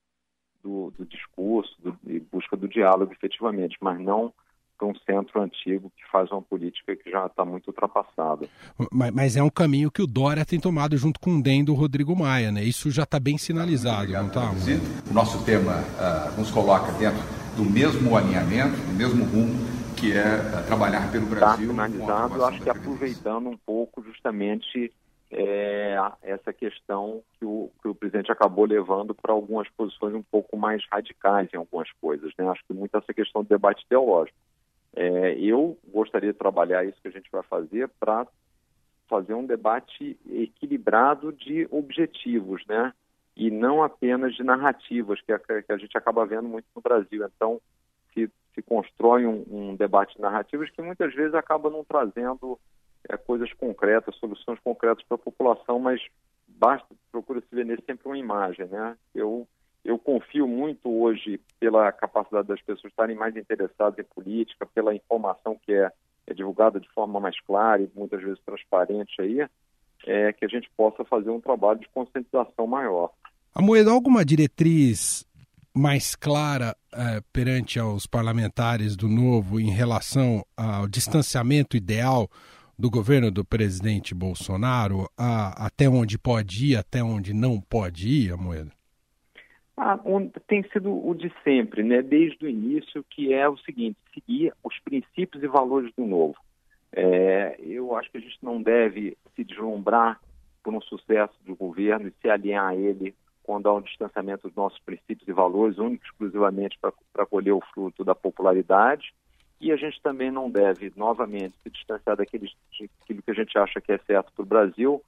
do, 0.62 0.92
do 0.98 1.04
discurso 1.04 1.74
do, 1.82 1.96
e 2.06 2.20
busca 2.20 2.56
do 2.56 2.68
diálogo 2.68 3.12
efetivamente, 3.12 3.76
mas 3.80 4.00
não 4.00 4.32
para 4.78 4.88
um 4.88 4.94
centro 5.06 5.40
antigo 5.40 5.90
que 5.96 6.02
faz 6.10 6.30
uma 6.30 6.42
política 6.42 6.94
que 6.94 7.10
já 7.10 7.26
está 7.26 7.44
muito 7.44 7.68
ultrapassada. 7.68 8.46
Mas, 8.92 9.10
mas, 9.10 9.36
é 9.36 9.42
um 9.42 9.50
caminho 9.50 9.90
que 9.90 10.02
o 10.02 10.06
Dória 10.06 10.44
tem 10.44 10.60
tomado 10.60 10.96
junto 10.96 11.18
com 11.18 11.38
o 11.38 11.42
DEM 11.42 11.64
do 11.64 11.74
Rodrigo 11.74 12.14
Maia, 12.14 12.52
né? 12.52 12.62
Isso 12.62 12.90
já 12.90 13.04
está 13.04 13.18
bem 13.18 13.38
sinalizado, 13.38 14.12
não 14.12 14.26
está? 14.26 14.50
O 15.10 15.14
nosso 15.14 15.44
tema 15.44 15.72
uh, 15.72 16.38
nos 16.38 16.50
coloca 16.50 16.92
dentro 16.92 17.22
do 17.56 17.64
mesmo 17.64 18.16
alinhamento, 18.16 18.76
do 18.76 18.94
mesmo 18.94 19.24
rumo, 19.24 19.54
que 19.96 20.12
é 20.12 20.22
uh, 20.22 20.66
trabalhar 20.66 21.10
pelo 21.10 21.26
tá 21.26 21.34
Brasil. 21.34 21.70
Está 21.70 21.88
finalizado, 21.88 22.44
acho 22.44 22.60
que 22.60 22.70
aproveitando 22.70 23.48
um 23.48 23.56
pouco 23.56 24.02
justamente 24.02 24.92
é, 25.30 25.96
essa 26.22 26.52
questão 26.52 27.22
que 27.38 27.44
o, 27.44 27.70
que 27.82 27.88
o 27.88 27.94
presidente 27.94 28.30
acabou 28.30 28.64
levando 28.64 29.14
para 29.14 29.32
algumas 29.32 29.68
posições 29.70 30.14
um 30.14 30.22
pouco 30.22 30.56
mais 30.56 30.84
radicais 30.90 31.48
em 31.52 31.56
algumas 31.56 31.90
coisas. 32.00 32.32
Né? 32.38 32.48
Acho 32.48 32.64
que 32.66 32.72
muito 32.72 32.96
essa 32.96 33.12
questão 33.12 33.42
do 33.42 33.48
debate 33.48 33.84
teológico. 33.88 34.38
É, 34.94 35.34
eu 35.38 35.76
gostaria 35.88 36.32
de 36.32 36.38
trabalhar 36.38 36.84
isso 36.84 37.00
que 37.02 37.08
a 37.08 37.10
gente 37.10 37.30
vai 37.30 37.42
fazer 37.42 37.88
para 38.00 38.26
fazer 39.08 39.34
um 39.34 39.44
debate 39.44 40.18
equilibrado 40.28 41.32
de 41.32 41.68
objetivos, 41.70 42.64
né? 42.66 42.92
E 43.36 43.50
não 43.50 43.82
apenas 43.82 44.34
de 44.34 44.42
narrativas, 44.42 45.20
que 45.20 45.30
a, 45.30 45.38
que 45.38 45.70
a 45.70 45.76
gente 45.76 45.96
acaba 45.96 46.24
vendo 46.24 46.48
muito 46.48 46.64
no 46.74 46.80
Brasil. 46.80 47.24
Então, 47.24 47.60
se, 48.14 48.30
se 48.54 48.62
constrói 48.62 49.26
um, 49.26 49.44
um 49.48 49.76
debate 49.76 50.16
de 50.16 50.22
narrativas 50.22 50.70
que 50.70 50.80
muitas 50.80 51.14
vezes 51.14 51.34
acaba 51.34 51.68
não 51.68 51.84
trazendo 51.84 52.58
é, 53.08 53.16
coisas 53.16 53.52
concretas, 53.54 54.14
soluções 54.16 54.58
concretas 54.60 55.04
para 55.04 55.16
a 55.16 55.18
população, 55.18 55.78
mas 55.78 56.00
basta, 56.48 56.86
procura-se 57.10 57.46
vender 57.52 57.82
sempre 57.84 58.06
uma 58.06 58.18
imagem, 58.18 58.66
né? 58.66 58.96
Eu, 59.14 59.46
eu 59.84 59.98
confio 59.98 60.46
muito 60.46 60.90
hoje 60.90 61.40
pela 61.60 61.90
capacidade 61.92 62.48
das 62.48 62.60
pessoas 62.60 62.92
estarem 62.92 63.16
mais 63.16 63.36
interessadas 63.36 63.98
em 63.98 64.04
política, 64.04 64.66
pela 64.66 64.94
informação 64.94 65.58
que 65.64 65.72
é, 65.72 65.90
é 66.26 66.34
divulgada 66.34 66.80
de 66.80 66.88
forma 66.90 67.20
mais 67.20 67.38
clara 67.40 67.82
e 67.82 67.90
muitas 67.94 68.22
vezes 68.22 68.40
transparente 68.44 69.20
aí, 69.20 69.46
é, 70.06 70.32
que 70.32 70.44
a 70.44 70.48
gente 70.48 70.70
possa 70.76 71.04
fazer 71.04 71.30
um 71.30 71.40
trabalho 71.40 71.80
de 71.80 71.88
conscientização 71.88 72.66
maior. 72.66 73.10
A 73.54 73.62
Moeda, 73.62 73.90
alguma 73.90 74.24
diretriz 74.24 75.26
mais 75.74 76.14
clara 76.14 76.74
é, 76.92 77.20
perante 77.32 77.78
aos 77.78 78.06
parlamentares 78.06 78.96
do 78.96 79.08
Novo 79.08 79.60
em 79.60 79.70
relação 79.70 80.44
ao 80.56 80.88
distanciamento 80.88 81.76
ideal 81.76 82.30
do 82.78 82.90
governo 82.90 83.30
do 83.30 83.44
presidente 83.44 84.14
Bolsonaro, 84.14 85.08
a, 85.16 85.66
até 85.66 85.88
onde 85.88 86.18
pode 86.18 86.72
ir, 86.72 86.76
até 86.76 87.02
onde 87.02 87.32
não 87.32 87.60
pode 87.60 88.08
ir, 88.08 88.32
a 88.32 88.36
moeda? 88.36 88.70
Ah, 89.76 89.98
um, 90.04 90.28
tem 90.46 90.62
sido 90.72 90.90
o 90.90 91.14
de 91.14 91.32
sempre, 91.44 91.82
né? 91.82 92.02
desde 92.02 92.44
o 92.44 92.48
início, 92.48 93.04
que 93.10 93.32
é 93.32 93.48
o 93.48 93.58
seguinte, 93.58 93.98
seguir 94.14 94.52
os 94.64 94.78
princípios 94.80 95.42
e 95.42 95.46
valores 95.46 95.92
do 95.96 96.06
novo. 96.06 96.36
É, 96.92 97.58
eu 97.60 97.94
acho 97.94 98.10
que 98.10 98.18
a 98.18 98.20
gente 98.20 98.38
não 98.42 98.62
deve 98.62 99.16
se 99.34 99.44
deslumbrar 99.44 100.18
por 100.62 100.74
um 100.74 100.80
sucesso 100.80 101.34
do 101.44 101.54
governo 101.54 102.08
e 102.08 102.14
se 102.20 102.28
alinhar 102.28 102.68
a 102.68 102.74
ele 102.74 103.14
quando 103.42 103.68
há 103.68 103.74
um 103.74 103.82
distanciamento 103.82 104.48
dos 104.48 104.56
nossos 104.56 104.78
princípios 104.80 105.28
e 105.28 105.32
valores, 105.32 105.78
único 105.78 106.04
exclusivamente 106.04 106.78
para 106.80 107.26
colher 107.26 107.52
o 107.52 107.62
fruto 107.72 108.02
da 108.02 108.14
popularidade 108.14 109.14
e 109.60 109.72
a 109.72 109.76
gente 109.76 110.00
também 110.02 110.30
não 110.30 110.50
deve, 110.50 110.92
novamente, 110.96 111.56
se 111.62 111.70
distanciar 111.70 112.16
daquilo 112.16 112.46
que 112.70 113.30
a 113.30 113.34
gente 113.34 113.58
acha 113.58 113.80
que 113.80 113.92
é 113.92 113.98
certo 113.98 114.32
para 114.32 114.42
o 114.42 114.46
Brasil 114.46 115.02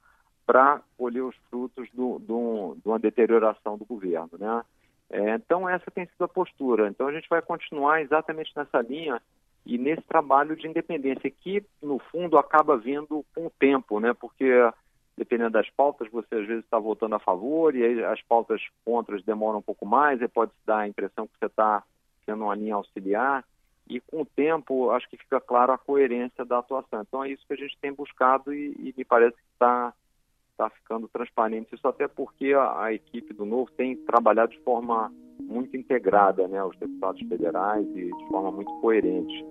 para 0.46 0.80
colher 0.96 1.22
os 1.22 1.36
frutos 1.50 1.86
do, 1.92 2.18
do, 2.18 2.74
de 2.82 2.88
uma 2.88 2.98
deterioração 2.98 3.76
do 3.76 3.84
governo. 3.84 4.30
Né? 4.38 4.62
É, 5.10 5.34
então, 5.34 5.68
essa 5.68 5.90
tem 5.90 6.06
sido 6.06 6.24
a 6.24 6.28
postura. 6.28 6.88
Então, 6.88 7.06
a 7.06 7.12
gente 7.12 7.28
vai 7.28 7.42
continuar 7.42 8.00
exatamente 8.00 8.50
nessa 8.56 8.80
linha 8.80 9.20
e 9.66 9.76
nesse 9.76 10.00
trabalho 10.02 10.56
de 10.56 10.66
independência, 10.66 11.30
que, 11.30 11.62
no 11.82 11.98
fundo, 11.98 12.38
acaba 12.38 12.78
vindo 12.78 13.22
com 13.34 13.46
o 13.46 13.52
tempo, 13.58 14.00
né? 14.00 14.14
porque, 14.14 14.50
dependendo 15.14 15.50
das 15.50 15.68
pautas, 15.68 16.10
você 16.10 16.36
às 16.36 16.46
vezes 16.46 16.64
está 16.64 16.78
votando 16.78 17.16
a 17.16 17.20
favor 17.20 17.76
e 17.76 17.84
aí 17.84 18.02
as 18.02 18.22
pautas 18.22 18.62
contras 18.86 19.22
demoram 19.22 19.58
um 19.58 19.62
pouco 19.62 19.84
mais, 19.84 20.22
e 20.22 20.28
pode 20.28 20.52
dar 20.64 20.78
a 20.78 20.88
impressão 20.88 21.26
que 21.26 21.38
você 21.38 21.44
está 21.44 21.82
sendo 22.24 22.44
uma 22.44 22.54
linha 22.54 22.76
auxiliar 22.76 23.44
e 23.88 24.00
com 24.00 24.22
o 24.22 24.26
tempo 24.26 24.90
acho 24.90 25.08
que 25.08 25.16
fica 25.16 25.40
claro 25.40 25.72
a 25.72 25.78
coerência 25.78 26.44
da 26.44 26.58
atuação. 26.58 27.02
Então 27.02 27.24
é 27.24 27.30
isso 27.30 27.46
que 27.46 27.54
a 27.54 27.56
gente 27.56 27.76
tem 27.80 27.92
buscado 27.92 28.52
e, 28.52 28.72
e 28.78 28.94
me 28.96 29.04
parece 29.04 29.36
que 29.36 29.52
está 29.52 29.92
tá 30.56 30.68
ficando 30.70 31.08
transparente. 31.08 31.74
Isso 31.74 31.86
até 31.86 32.06
porque 32.08 32.52
a, 32.52 32.84
a, 32.84 32.92
equipe 32.92 33.32
do 33.32 33.46
Novo 33.46 33.70
tem 33.76 33.96
trabalhado 33.96 34.52
de 34.52 34.60
forma 34.60 35.12
muito 35.40 35.76
integrada, 35.76 36.46
né, 36.48 36.62
os 36.64 36.76
deputados 36.76 37.20
federais 37.28 37.86
e 37.96 38.12
de 38.12 38.28
forma 38.28 38.50
muito 38.50 38.72
coerente. 38.80 39.44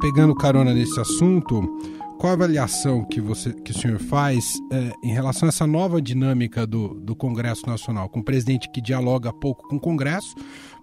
Pegando 0.00 0.34
carona 0.34 0.72
nesse 0.72 0.98
assunto, 1.00 1.60
qual 2.18 2.32
a 2.32 2.34
avaliação 2.34 3.04
que, 3.04 3.20
você, 3.20 3.52
que 3.52 3.70
o 3.70 3.74
senhor 3.74 4.00
faz 4.00 4.58
é, 4.72 4.92
em 5.04 5.12
relação 5.12 5.46
a 5.46 5.50
essa 5.50 5.66
nova 5.66 6.02
dinâmica 6.02 6.66
do, 6.66 6.94
do 6.94 7.14
Congresso 7.14 7.64
Nacional, 7.66 8.08
com 8.08 8.18
um 8.18 8.24
presidente 8.24 8.68
que 8.68 8.82
dialoga 8.82 9.32
pouco 9.32 9.68
com 9.68 9.76
o 9.76 9.80
Congresso, 9.80 10.34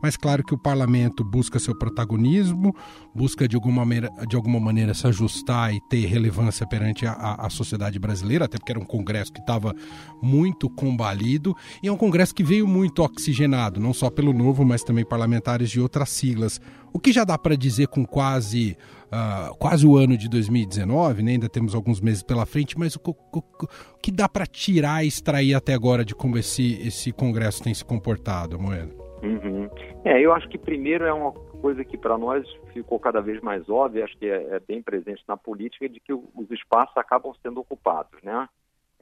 mas 0.02 0.16
claro 0.16 0.44
que 0.44 0.54
o 0.54 0.58
parlamento 0.58 1.26
busca 1.26 1.60
seu 1.60 1.78
protagonismo, 1.78 2.74
busca 3.14 3.48
de 3.48 3.56
alguma 3.56 3.84
maneira, 3.84 4.10
de 4.28 4.36
alguma 4.36 4.60
maneira 4.60 4.94
se 4.94 5.06
ajustar 5.08 5.74
e 5.74 5.82
ter 5.90 6.06
relevância 6.06 6.66
perante 6.66 7.06
a, 7.06 7.12
a, 7.12 7.48
a 7.48 7.50
sociedade 7.50 8.00
brasileira, 8.00 8.46
até 8.46 8.58
porque 8.58 8.72
era 8.72 8.80
um 8.80 8.86
congresso 8.86 9.34
que 9.34 9.42
estava 9.42 9.76
muito 10.22 10.70
combalido 10.70 11.54
e 11.84 11.88
é 11.88 11.92
um 11.92 11.98
congresso 11.98 12.34
que 12.34 12.44
veio 12.44 12.66
muito 12.66 13.04
oxigenado, 13.04 13.80
não 13.80 13.94
só 13.94 14.10
pelo 14.10 14.32
novo, 14.32 14.64
mas 14.64 14.84
também 14.84 15.04
parlamentares 15.04 15.70
de 15.70 15.82
outras 15.82 16.10
siglas. 16.10 16.62
O 16.96 17.00
que 17.00 17.12
já 17.12 17.26
dá 17.26 17.38
para 17.38 17.58
dizer 17.58 17.90
com 17.90 18.06
quase 18.06 18.78
uh, 19.08 19.54
quase 19.58 19.86
o 19.86 19.98
ano 19.98 20.18
de 20.18 20.30
2019, 20.30 21.24
né? 21.24 21.32
ainda 21.32 21.50
temos 21.50 21.76
alguns 21.76 22.00
meses 22.00 22.24
pela 22.24 22.46
frente, 22.46 22.80
mas 22.80 22.96
o, 22.96 23.02
o, 23.10 23.40
o 23.40 23.68
que 24.02 24.14
dá 24.14 24.30
para 24.30 24.46
tirar 24.46 25.04
e 25.04 25.08
extrair 25.10 25.54
até 25.54 25.74
agora 25.74 26.06
de 26.06 26.16
como 26.16 26.38
esse, 26.38 26.82
esse 26.88 27.12
congresso 27.12 27.62
tem 27.62 27.74
se 27.74 27.84
comportado, 27.84 28.58
Moeda? 28.58 28.96
Uhum. 29.22 29.70
É, 30.06 30.22
eu 30.22 30.32
acho 30.34 30.48
que 30.48 30.58
primeiro 30.58 31.04
é 31.04 31.12
uma 31.12 31.34
coisa 31.34 31.84
que 31.84 31.98
para 31.98 32.18
nós 32.18 32.48
ficou 32.72 32.98
cada 32.98 33.20
vez 33.20 33.42
mais 33.42 33.68
óbvia, 33.68 34.06
acho 34.06 34.18
que 34.18 34.28
é, 34.28 34.56
é, 34.56 34.60
bem 34.62 34.82
presente 34.82 35.22
na 35.28 35.36
política, 35.36 35.90
de 35.90 36.00
que 36.00 36.14
os 36.14 36.50
espaços 36.50 36.96
acabam 36.96 37.34
sendo 37.44 37.60
ocupados, 37.60 38.24
né? 38.24 38.48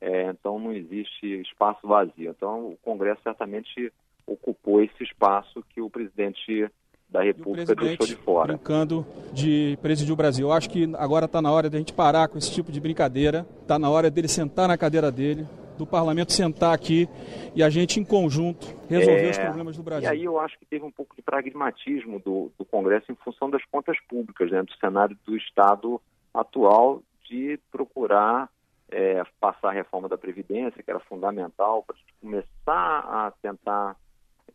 É, 0.01 0.31
então 0.31 0.57
não 0.57 0.73
existe 0.73 1.41
espaço 1.41 1.87
vazio. 1.87 2.31
Então 2.31 2.69
o 2.69 2.77
Congresso 2.77 3.21
certamente 3.21 3.93
ocupou 4.25 4.81
esse 4.81 5.03
espaço 5.03 5.63
que 5.69 5.79
o 5.79 5.91
presidente 5.91 6.71
da 7.13 7.21
República 7.21 7.75
deixou 7.75 8.07
de 8.07 8.15
fora. 8.15 8.53
Brincando 8.53 9.05
de 9.31 9.77
presidir 9.83 10.11
o 10.11 10.15
Brasil. 10.15 10.47
Eu 10.47 10.51
acho 10.51 10.67
que 10.67 10.91
agora 10.97 11.25
está 11.25 11.41
na 11.41 11.51
hora 11.51 11.69
de 11.69 11.75
a 11.75 11.79
gente 11.79 11.93
parar 11.93 12.27
com 12.27 12.39
esse 12.39 12.51
tipo 12.51 12.71
de 12.71 12.81
brincadeira. 12.81 13.45
Está 13.61 13.77
na 13.77 13.87
hora 13.87 14.09
dele 14.09 14.27
sentar 14.27 14.67
na 14.67 14.75
cadeira 14.75 15.11
dele, 15.11 15.45
do 15.77 15.85
parlamento 15.85 16.33
sentar 16.33 16.73
aqui 16.73 17.07
e 17.55 17.61
a 17.61 17.69
gente, 17.69 17.99
em 17.99 18.03
conjunto, 18.03 18.65
resolver 18.89 19.27
é, 19.27 19.29
os 19.29 19.37
problemas 19.37 19.77
do 19.77 19.83
Brasil. 19.83 20.09
E 20.09 20.11
aí 20.11 20.23
eu 20.23 20.39
acho 20.39 20.57
que 20.57 20.65
teve 20.65 20.83
um 20.83 20.91
pouco 20.91 21.15
de 21.15 21.21
pragmatismo 21.21 22.19
do, 22.19 22.51
do 22.57 22.65
Congresso 22.65 23.11
em 23.11 23.15
função 23.15 23.47
das 23.47 23.63
contas 23.65 23.97
públicas, 24.09 24.49
né, 24.49 24.63
do 24.63 24.73
cenário 24.77 25.15
do 25.23 25.37
Estado 25.37 26.01
atual, 26.33 27.03
de 27.29 27.59
procurar 27.71 28.49
é, 28.89 29.23
passar 29.39 29.69
a 29.69 29.73
reforma 29.73 30.09
da 30.09 30.17
Previdência, 30.17 30.81
que 30.81 30.89
era 30.89 30.99
fundamental, 31.01 31.83
para 31.83 31.95
começar 32.19 32.47
a 32.67 33.33
tentar 33.39 33.95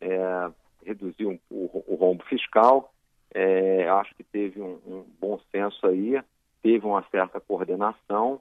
é, 0.01 0.51
reduzir 0.85 1.27
um, 1.27 1.39
o, 1.51 1.85
o, 1.87 1.95
rombo 1.95 2.25
fiscal. 2.25 2.93
É, 3.35 3.89
acho 3.89 4.15
que 4.15 4.25
teve 4.25 4.61
um, 4.61 4.81
um 4.87 5.05
bom 5.21 5.39
senso 5.53 5.87
aí, 5.87 6.21
teve 6.63 6.87
uma 6.87 7.05
certa 7.11 7.41
coordenação 7.41 8.41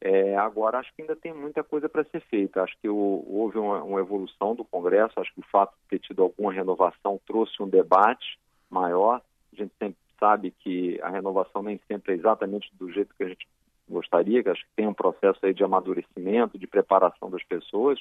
é, 0.00 0.36
agora, 0.36 0.78
acho 0.78 0.94
que 0.94 1.02
ainda 1.02 1.16
tem 1.16 1.32
muita 1.32 1.64
coisa 1.64 1.88
para 1.88 2.04
ser 2.04 2.20
feita. 2.20 2.62
Acho 2.62 2.76
que 2.80 2.88
o, 2.88 3.24
houve 3.26 3.58
uma, 3.58 3.82
uma, 3.82 4.00
evolução 4.00 4.54
do 4.54 4.64
Congresso. 4.64 5.18
Acho 5.18 5.32
que 5.32 5.40
o 5.40 5.50
fato 5.50 5.72
de 5.72 5.88
ter 5.88 5.98
tido 6.06 6.22
alguma 6.22 6.52
renovação 6.52 7.20
trouxe 7.26 7.62
um 7.62 7.68
debate 7.68 8.38
maior. 8.70 9.22
A 9.52 9.56
gente 9.56 9.72
sempre 9.78 9.98
sabe 10.18 10.50
que 10.50 11.00
a 11.02 11.08
renovação 11.08 11.62
nem 11.62 11.80
sempre 11.88 12.12
é 12.12 12.16
exatamente 12.16 12.70
do 12.74 12.90
jeito 12.90 13.14
que 13.16 13.24
a 13.24 13.28
gente 13.28 13.48
gostaria, 13.88 14.42
que 14.42 14.48
acho 14.48 14.62
que 14.62 14.76
tem 14.76 14.86
um 14.86 14.94
processo 14.94 15.38
aí 15.42 15.54
de 15.54 15.64
amadurecimento, 15.64 16.58
de 16.58 16.66
preparação 16.66 17.30
das 17.30 17.42
pessoas. 17.44 17.98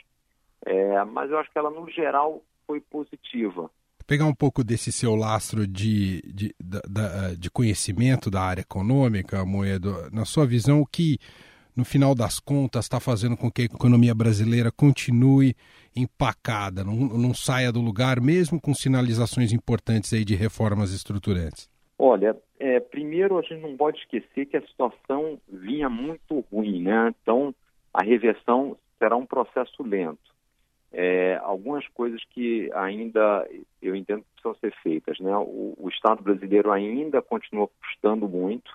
É, 0.65 1.03
mas 1.05 1.31
eu 1.31 1.37
acho 1.37 1.51
que 1.51 1.57
ela, 1.57 1.69
no 1.69 1.89
geral, 1.89 2.41
foi 2.65 2.79
positiva. 2.81 3.69
Pegar 4.07 4.25
um 4.25 4.35
pouco 4.35 4.63
desse 4.63 4.91
seu 4.91 5.15
lastro 5.15 5.65
de, 5.65 6.21
de, 6.21 6.55
de, 6.63 7.37
de 7.39 7.49
conhecimento 7.49 8.29
da 8.29 8.41
área 8.41 8.61
econômica, 8.61 9.43
Moedo, 9.43 10.09
na 10.11 10.25
sua 10.25 10.45
visão, 10.45 10.81
o 10.81 10.85
que 10.85 11.17
no 11.75 11.83
final 11.83 12.15
das 12.15 12.39
contas, 12.39 12.85
está 12.85 12.99
fazendo 12.99 13.35
com 13.35 13.51
que 13.51 13.63
a 13.63 13.65
economia 13.65 14.15
brasileira 14.15 14.71
continue 14.71 15.53
empacada, 15.95 16.83
não, 16.83 16.95
não 16.95 17.33
saia 17.33 17.71
do 17.71 17.81
lugar, 17.81 18.21
mesmo 18.21 18.61
com 18.61 18.73
sinalizações 18.73 19.51
importantes 19.51 20.13
aí 20.13 20.23
de 20.23 20.35
reformas 20.35 20.93
estruturantes? 20.93 21.69
Olha, 21.99 22.35
é, 22.59 22.79
primeiro 22.79 23.37
a 23.37 23.41
gente 23.41 23.61
não 23.61 23.75
pode 23.75 23.99
esquecer 23.99 24.45
que 24.45 24.57
a 24.57 24.65
situação 24.65 25.37
vinha 25.49 25.89
muito 25.89 26.45
ruim, 26.51 26.81
né? 26.81 27.13
Então 27.21 27.53
a 27.93 28.03
reversão 28.03 28.77
será 28.97 29.15
um 29.15 29.25
processo 29.25 29.83
lento. 29.83 30.34
É, 30.97 31.35
algumas 31.43 31.85
coisas 31.89 32.23
que 32.29 32.71
ainda 32.73 33.45
eu 33.81 33.93
entendo 33.93 34.21
que 34.21 34.41
precisam 34.41 34.55
ser 34.55 34.73
feitas, 34.81 35.19
né? 35.19 35.35
O, 35.35 35.75
o 35.77 35.89
Estado 35.89 36.23
brasileiro 36.23 36.71
ainda 36.71 37.21
continua 37.21 37.67
custando 37.67 38.29
muito. 38.29 38.71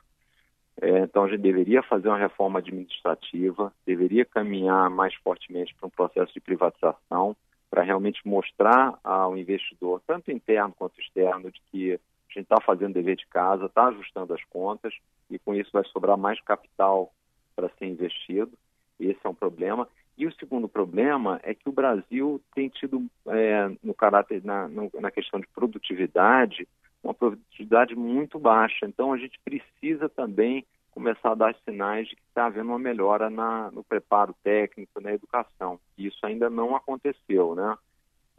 É, 0.83 0.98
então, 0.98 1.24
a 1.24 1.28
gente 1.28 1.40
deveria 1.40 1.83
fazer 1.83 2.09
uma 2.09 2.18
reforma 2.18 2.59
administrativa, 2.59 3.72
deveria 3.87 4.26
caminhar 4.26 4.90
mais 4.90 5.14
fortemente 5.14 5.74
para 5.74 5.87
um 5.87 5.90
processo 5.90 6.30
de 6.35 6.40
privatização, 6.40 7.35
para 7.70 7.83
realmente 7.83 8.20
mostrar 8.28 8.98
ao 9.02 9.35
investidor, 9.35 10.02
tanto 10.06 10.30
interno 10.30 10.74
quanto 10.76 11.00
externo, 11.00 11.50
de 11.50 11.61
que 11.70 11.94
a 11.94 12.33
gente 12.35 12.42
está 12.42 12.61
fazendo 12.61 12.92
dever 12.92 13.16
de 13.16 13.26
casa, 13.28 13.64
está 13.64 13.87
ajustando 13.87 14.35
as 14.35 14.44
contas 14.44 14.92
e 15.30 15.38
com 15.38 15.54
isso 15.54 15.70
vai 15.72 15.85
sobrar 15.85 16.18
mais 16.18 16.38
capital 16.42 17.14
para 17.56 17.70
ser 17.78 17.87
investido. 17.87 18.52
Esse 18.98 19.20
é 19.24 19.28
um 19.28 19.35
problema. 19.35 19.88
E 20.20 20.26
o 20.26 20.35
segundo 20.35 20.68
problema 20.68 21.40
é 21.42 21.54
que 21.54 21.66
o 21.66 21.72
Brasil 21.72 22.42
tem 22.54 22.68
tido, 22.68 23.06
é, 23.26 23.70
no 23.83 23.94
caráter, 23.94 24.44
na, 24.44 24.68
na 25.00 25.11
questão 25.11 25.40
de 25.40 25.46
produtividade, 25.46 26.68
uma 27.02 27.14
produtividade 27.14 27.96
muito 27.96 28.38
baixa. 28.38 28.85
Então, 28.85 29.14
a 29.14 29.16
gente 29.16 29.40
precisa 29.42 30.11
também 30.11 30.66
começar 30.90 31.30
a 31.30 31.35
dar 31.35 31.54
sinais 31.64 32.06
de 32.06 32.16
que 32.16 32.22
está 32.28 32.44
havendo 32.44 32.68
uma 32.68 32.78
melhora 32.78 33.30
na, 33.30 33.70
no 33.70 33.83
preparo 33.83 34.35
técnico, 34.44 35.00
na 35.00 35.11
educação. 35.11 35.80
Isso 35.96 36.18
ainda 36.26 36.50
não 36.50 36.76
aconteceu, 36.76 37.54
né? 37.54 37.78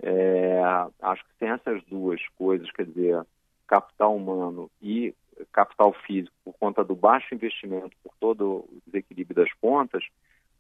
É, 0.04 0.62
acho 1.02 1.24
que 1.24 1.32
sem 1.39 1.50
essas 1.50 1.84
duas 1.86 2.22
coisas, 2.38 2.72
quer 2.74 2.86
dizer, 2.86 3.26
capital 3.65 4.15
humano 4.15 4.70
e 4.80 5.15
capital 5.52 5.94
físico, 6.06 6.36
por 6.46 6.54
conta 6.60 6.84
do 6.84 6.96
baixo 6.96 7.34
investimento, 7.34 7.98
por 8.04 8.13
todo 8.20 8.67
o 8.70 8.82
desequilíbrio 8.86 9.44
das 9.44 9.52
contas, 9.54 10.06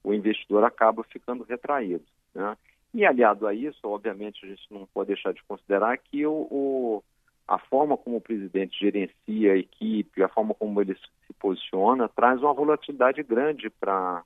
o 0.03 0.13
investidor 0.13 0.63
acaba 0.63 1.03
ficando 1.03 1.43
retraído. 1.43 2.03
Né? 2.33 2.57
E 2.93 3.05
aliado 3.05 3.47
a 3.47 3.53
isso, 3.53 3.79
obviamente, 3.83 4.45
a 4.45 4.49
gente 4.49 4.65
não 4.69 4.85
pode 4.93 5.07
deixar 5.07 5.33
de 5.33 5.43
considerar 5.43 5.97
que 5.97 6.25
o, 6.25 6.47
o 6.51 7.03
a 7.47 7.57
forma 7.57 7.97
como 7.97 8.17
o 8.17 8.21
presidente 8.21 8.79
gerencia 8.79 9.53
a 9.53 9.57
equipe, 9.57 10.23
a 10.23 10.29
forma 10.29 10.53
como 10.53 10.81
ele 10.81 10.95
se 10.95 11.33
posiciona, 11.39 12.07
traz 12.07 12.41
uma 12.41 12.53
volatilidade 12.53 13.21
grande 13.23 13.69
para 13.69 14.23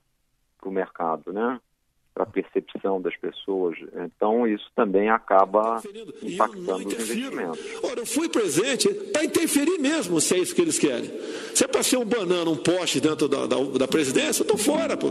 o 0.62 0.70
mercado, 0.70 1.32
né? 1.32 1.60
para 2.16 2.22
a 2.22 2.26
percepção 2.26 2.98
das 2.98 3.14
pessoas. 3.16 3.76
Então, 3.94 4.46
isso 4.46 4.64
também 4.74 5.10
acaba 5.10 5.82
impactando 6.22 6.76
os 6.76 6.82
investimentos. 6.94 7.60
Ora, 7.84 8.00
eu 8.00 8.06
fui 8.06 8.26
presente 8.26 8.88
para 9.12 9.22
interferir 9.22 9.78
mesmo, 9.78 10.18
se 10.18 10.34
é 10.34 10.38
isso 10.38 10.54
que 10.54 10.62
eles 10.62 10.78
querem. 10.78 11.10
Se 11.54 11.64
é 11.64 11.68
para 11.68 11.82
ser 11.82 11.98
um 11.98 12.06
banana, 12.06 12.48
um 12.48 12.56
poste 12.56 13.02
dentro 13.02 13.28
da, 13.28 13.46
da, 13.46 13.56
da 13.78 13.86
presidência, 13.86 14.40
eu 14.40 14.44
estou 14.44 14.56
fora. 14.56 14.96
Pô. 14.96 15.08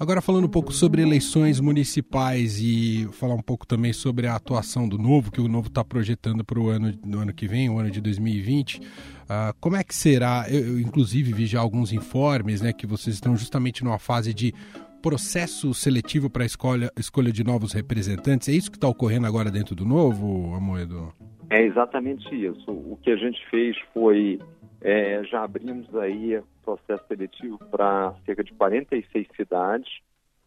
Agora 0.00 0.20
falando 0.20 0.44
um 0.44 0.50
pouco 0.50 0.72
sobre 0.72 1.02
eleições 1.02 1.58
municipais 1.58 2.60
e 2.60 3.08
falar 3.12 3.34
um 3.34 3.42
pouco 3.42 3.66
também 3.66 3.92
sobre 3.92 4.28
a 4.28 4.36
atuação 4.36 4.88
do 4.88 4.96
Novo, 4.96 5.32
que 5.32 5.40
o 5.40 5.48
Novo 5.48 5.66
está 5.66 5.84
projetando 5.84 6.44
para 6.44 6.60
o 6.60 6.68
ano, 6.68 6.92
no 7.04 7.18
ano 7.18 7.34
que 7.34 7.48
vem, 7.48 7.68
o 7.68 7.78
ano 7.78 7.90
de 7.90 8.00
2020. 8.00 8.78
Uh, 8.78 8.82
ah, 9.28 9.54
como 9.60 9.74
é 9.74 9.82
que 9.82 9.92
será? 9.92 10.46
Eu, 10.48 10.60
eu, 10.60 10.80
inclusive, 10.80 11.32
vi 11.32 11.46
já 11.46 11.58
alguns 11.58 11.92
informes 11.92 12.60
né, 12.60 12.72
que 12.72 12.86
vocês 12.86 13.16
estão 13.16 13.36
justamente 13.36 13.82
numa 13.82 13.98
fase 13.98 14.32
de 14.32 14.54
processo 15.02 15.74
seletivo 15.74 16.30
para 16.30 16.44
a 16.44 16.46
escolha, 16.46 16.92
escolha 16.96 17.32
de 17.32 17.42
novos 17.42 17.72
representantes. 17.72 18.48
É 18.48 18.52
isso 18.52 18.70
que 18.70 18.76
está 18.76 18.86
ocorrendo 18.86 19.26
agora 19.26 19.50
dentro 19.50 19.74
do 19.74 19.84
Novo, 19.84 20.54
Amoedo? 20.54 21.12
É 21.50 21.64
exatamente 21.64 22.28
isso. 22.34 22.70
O 22.70 22.96
que 23.02 23.10
a 23.10 23.16
gente 23.16 23.44
fez 23.50 23.76
foi 23.92 24.38
é, 24.80 25.24
já 25.24 25.42
abrimos 25.42 25.94
aí 25.96 26.40
processo 26.62 27.04
seletivo 27.08 27.58
para 27.70 28.14
cerca 28.24 28.44
de 28.44 28.52
46 28.52 29.26
cidades, 29.34 30.00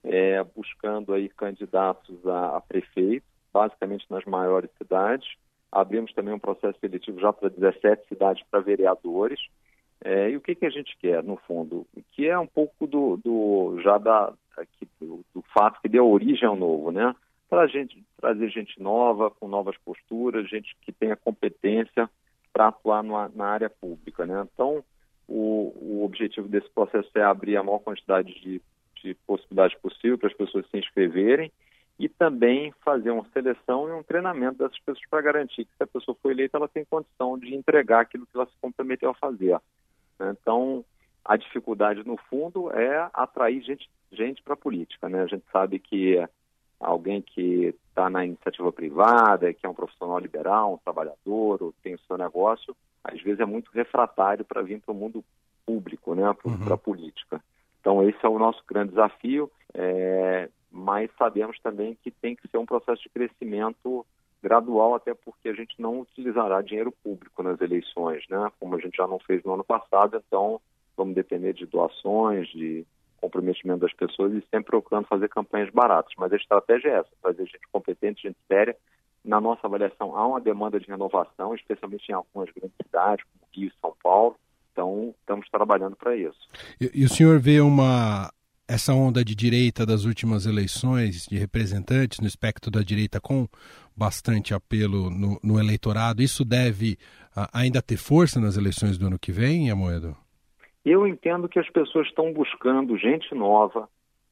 é, 0.03 0.43
buscando 0.55 1.13
aí 1.13 1.29
candidatos 1.29 2.25
a, 2.27 2.57
a 2.57 2.61
prefeito, 2.61 3.25
basicamente 3.51 4.05
nas 4.09 4.23
maiores 4.25 4.69
cidades. 4.77 5.27
Abrimos 5.71 6.13
também 6.13 6.33
um 6.33 6.39
processo 6.39 6.79
seletivo 6.79 7.19
já 7.19 7.33
para 7.33 7.49
17 7.49 8.07
cidades 8.07 8.43
para 8.49 8.59
vereadores. 8.59 9.39
É, 10.03 10.29
e 10.29 10.37
o 10.37 10.41
que, 10.41 10.55
que 10.55 10.65
a 10.65 10.69
gente 10.69 10.97
quer, 10.97 11.23
no 11.23 11.37
fundo? 11.37 11.85
Que 12.11 12.27
é 12.27 12.37
um 12.37 12.47
pouco 12.47 12.87
do, 12.87 13.17
do 13.17 13.79
já 13.83 13.97
da, 13.97 14.33
aqui, 14.57 14.87
do, 14.99 15.23
do, 15.33 15.43
fato 15.53 15.79
que 15.81 15.89
deu 15.89 16.09
origem 16.09 16.47
ao 16.47 16.55
novo, 16.55 16.91
né? 16.91 17.15
Para 17.49 17.67
gente 17.67 18.03
trazer 18.19 18.49
gente 18.49 18.81
nova, 18.81 19.29
com 19.29 19.47
novas 19.47 19.77
posturas, 19.77 20.49
gente 20.49 20.75
que 20.81 20.91
tenha 20.91 21.15
competência 21.15 22.09
para 22.51 22.67
atuar 22.67 23.03
numa, 23.03 23.29
na 23.29 23.45
área 23.45 23.69
pública. 23.69 24.25
Né? 24.25 24.47
Então, 24.53 24.83
o, 25.27 25.73
o, 25.79 26.03
objetivo 26.03 26.47
desse 26.47 26.69
processo 26.69 27.09
é 27.15 27.23
abrir 27.23 27.57
a 27.57 27.63
maior 27.63 27.79
quantidade 27.79 28.33
de, 28.41 28.61
de 29.01 29.13
possibilidades 29.25 29.77
possível 29.79 30.17
para 30.17 30.27
as 30.27 30.35
pessoas 30.35 30.67
se 30.69 30.77
inscreverem 30.77 31.51
e 31.97 32.09
também 32.09 32.73
fazer 32.83 33.11
uma 33.11 33.25
seleção 33.31 33.87
e 33.87 33.91
um 33.93 34.03
treinamento 34.03 34.57
dessas 34.57 34.79
pessoas 34.79 35.07
para 35.09 35.21
garantir 35.21 35.65
que 35.65 35.77
se 35.77 35.83
a 35.83 35.87
pessoa 35.87 36.17
for 36.21 36.31
eleita, 36.31 36.57
ela 36.57 36.67
tem 36.67 36.83
condição 36.83 37.37
de 37.37 37.53
entregar 37.53 38.01
aquilo 38.01 38.25
que 38.25 38.35
ela 38.35 38.47
se 38.47 38.57
comprometeu 38.59 39.11
a 39.11 39.15
fazer. 39.15 39.59
Então, 40.19 40.83
a 41.23 41.37
dificuldade, 41.37 42.05
no 42.05 42.17
fundo, 42.17 42.71
é 42.71 43.09
atrair 43.13 43.61
gente, 43.61 43.89
gente 44.11 44.41
para 44.41 44.55
a 44.55 44.57
política. 44.57 45.07
Né? 45.07 45.21
A 45.21 45.27
gente 45.27 45.45
sabe 45.51 45.79
que 45.79 46.17
alguém 46.79 47.21
que 47.21 47.75
está 47.91 48.09
na 48.09 48.25
iniciativa 48.25 48.71
privada, 48.71 49.53
que 49.53 49.65
é 49.65 49.69
um 49.69 49.73
profissional 49.73 50.17
liberal, 50.17 50.73
um 50.73 50.77
trabalhador, 50.77 51.61
ou 51.61 51.73
tem 51.83 51.93
o 51.93 51.99
seu 51.99 52.17
negócio, 52.17 52.75
às 53.03 53.21
vezes 53.21 53.39
é 53.39 53.45
muito 53.45 53.69
refratário 53.71 54.43
para 54.45 54.61
vir 54.61 54.81
para 54.81 54.91
o 54.91 54.95
mundo 54.95 55.23
público, 55.65 56.15
né? 56.15 56.33
para 56.33 56.51
uhum. 56.51 56.73
a 56.73 56.77
política. 56.77 57.41
Então, 57.79 58.07
esse 58.07 58.23
é 58.23 58.29
o 58.29 58.39
nosso 58.39 58.63
grande 58.67 58.91
desafio. 58.91 59.51
É, 59.73 60.49
mas 60.71 61.09
sabemos 61.17 61.59
também 61.59 61.97
que 62.01 62.09
tem 62.11 62.35
que 62.35 62.47
ser 62.47 62.57
um 62.57 62.65
processo 62.65 63.01
de 63.03 63.09
crescimento 63.09 64.05
gradual, 64.41 64.95
até 64.95 65.13
porque 65.13 65.49
a 65.49 65.53
gente 65.53 65.79
não 65.79 65.99
utilizará 65.99 66.61
dinheiro 66.61 66.91
público 67.03 67.43
nas 67.43 67.59
eleições, 67.61 68.23
né? 68.29 68.51
como 68.59 68.75
a 68.75 68.79
gente 68.79 68.95
já 68.95 69.05
não 69.05 69.19
fez 69.19 69.43
no 69.43 69.53
ano 69.53 69.63
passado, 69.63 70.21
então 70.25 70.59
vamos 70.95 71.13
depender 71.13 71.53
de 71.53 71.65
doações, 71.65 72.47
de 72.47 72.85
comprometimento 73.21 73.81
das 73.81 73.93
pessoas 73.93 74.33
e 74.33 74.41
sempre 74.49 74.71
procurando 74.71 75.07
fazer 75.07 75.29
campanhas 75.29 75.69
baratas. 75.69 76.11
Mas 76.17 76.33
a 76.33 76.35
estratégia 76.35 76.89
é 76.89 76.99
essa, 76.99 77.09
fazer 77.21 77.45
gente 77.45 77.67
competente, 77.71 78.23
gente 78.23 78.37
séria. 78.47 78.75
Na 79.23 79.39
nossa 79.39 79.67
avaliação, 79.67 80.17
há 80.17 80.27
uma 80.27 80.41
demanda 80.41 80.79
de 80.79 80.87
renovação, 80.87 81.53
especialmente 81.53 82.09
em 82.09 82.13
algumas 82.13 82.49
grandes 82.49 82.75
cidades, 82.81 83.23
como 83.25 83.47
Rio 83.53 83.67
e 83.69 83.79
São 83.79 83.93
Paulo. 84.03 84.35
Então, 84.71 85.13
estamos 85.19 85.47
trabalhando 85.49 85.95
para 85.95 86.15
isso. 86.15 86.39
E, 86.79 86.89
e 87.01 87.05
o 87.05 87.09
senhor 87.09 87.39
vê 87.39 87.61
uma 87.61 88.31
essa 88.67 88.93
onda 88.93 89.23
de 89.23 89.35
direita 89.35 89.85
das 89.85 90.05
últimas 90.05 90.45
eleições 90.45 91.25
de 91.25 91.37
representantes 91.37 92.21
no 92.21 92.27
espectro 92.27 92.71
da 92.71 92.81
direita 92.81 93.19
com 93.19 93.45
bastante 93.93 94.53
apelo 94.53 95.09
no, 95.09 95.37
no 95.43 95.59
eleitorado, 95.59 96.23
isso 96.23 96.45
deve 96.45 96.97
uh, 97.35 97.47
ainda 97.51 97.81
ter 97.81 97.97
força 97.97 98.39
nas 98.39 98.55
eleições 98.55 98.97
do 98.97 99.07
ano 99.07 99.19
que 99.19 99.31
vem, 99.31 99.69
Amoedo? 99.69 100.15
Eu 100.83 101.07
entendo 101.07 101.47
que 101.47 101.59
as 101.59 101.69
pessoas 101.69 102.07
estão 102.07 102.33
buscando 102.33 102.97
gente 102.97 103.33
nova, 103.35 103.87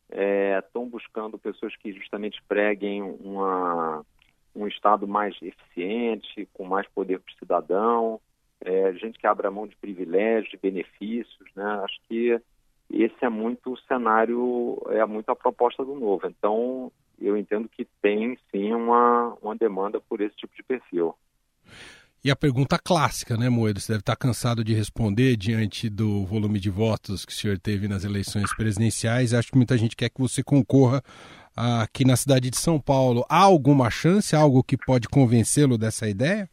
é, 0.10 0.60
estão 0.60 0.88
buscando 0.88 1.38
pessoas 1.38 1.76
que 1.76 1.94
justamente 1.94 2.42
preguem 2.48 3.04
uma, 3.04 4.04
um 4.56 4.68
Estado 4.68 5.08
mais 5.08 5.36
eficiente, 5.42 6.48
com 6.54 6.66
mais 6.66 6.88
poder 6.88 7.20
para 7.20 7.32
o 7.32 7.38
cidadão, 7.38 8.22
é, 8.62 8.92
gente 8.94 9.20
que 9.20 9.28
abra 9.28 9.52
mão 9.52 9.68
de 9.68 9.76
privilégios, 9.76 10.50
de 10.50 10.58
benefícios. 10.58 11.50
Né? 11.56 11.64
Acho 11.84 12.00
que 12.08 12.42
esse 12.90 13.24
é 13.24 13.30
muito 13.30 13.74
o 13.74 13.78
cenário, 13.82 14.82
é 14.90 15.06
muito 15.06 15.30
a 15.30 15.36
proposta 15.36 15.86
do 15.86 15.94
novo. 15.94 16.26
Então, 16.26 16.92
eu 17.22 17.38
entendo 17.38 17.70
que 17.70 17.86
tem 18.02 18.38
sim 18.50 18.74
uma, 18.74 19.38
uma 19.42 19.56
demanda 19.56 20.02
por 20.02 20.20
esse 20.20 20.36
tipo 20.36 20.56
de 20.56 20.64
perfil. 20.64 21.14
E 22.24 22.30
a 22.30 22.36
pergunta 22.36 22.78
clássica, 22.78 23.38
né, 23.38 23.48
Moedo? 23.48 23.80
Você 23.80 23.94
deve 23.94 24.02
estar 24.02 24.16
cansado 24.16 24.62
de 24.62 24.74
responder 24.74 25.38
diante 25.38 25.90
do 25.90 26.26
volume 26.26 26.60
de 26.60 26.70
votos 26.70 27.26
que 27.26 27.32
o 27.32 27.36
senhor 27.36 27.58
teve 27.58 27.88
nas 27.88 28.04
eleições 28.04 28.54
presidenciais. 28.54 29.34
Acho 29.34 29.52
que 29.52 29.58
muita 29.58 29.78
gente 29.78 29.96
quer 29.96 30.10
que 30.10 30.20
você 30.20 30.44
concorra 30.44 31.02
aqui 31.56 32.06
na 32.06 32.18
cidade 32.18 32.50
de 32.50 32.58
São 32.58 32.80
Paulo. 32.80 33.26
Há 33.30 33.44
alguma 33.44 33.90
chance, 33.90 34.36
algo 34.36 34.62
que 34.62 34.78
pode 34.78 35.08
convencê-lo 35.08 35.78
dessa 35.78 36.10
ideia? 36.10 36.50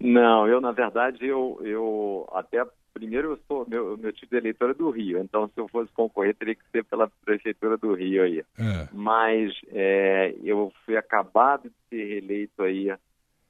Não, 0.00 0.46
eu 0.46 0.60
na 0.60 0.72
verdade 0.72 1.26
eu, 1.26 1.60
eu 1.62 2.28
até 2.32 2.64
primeiro 2.94 3.32
eu 3.32 3.38
sou 3.48 3.66
meu 3.68 3.96
meu 3.96 4.12
tipo 4.12 4.30
de 4.30 4.36
eleitor 4.36 4.70
é 4.70 4.74
do 4.74 4.90
Rio, 4.90 5.18
então 5.18 5.48
se 5.48 5.58
eu 5.58 5.68
fosse 5.68 5.92
concorrer 5.92 6.36
teria 6.36 6.54
que 6.54 6.62
ser 6.70 6.84
pela 6.84 7.10
prefeitura 7.24 7.76
do 7.76 7.94
Rio 7.94 8.22
aí. 8.22 8.44
É. 8.58 8.88
Mas 8.92 9.52
é, 9.70 10.34
eu 10.42 10.72
fui 10.84 10.96
acabado 10.96 11.64
de 11.64 11.74
ser 11.90 12.06
reeleito 12.06 12.62
aí 12.62 12.90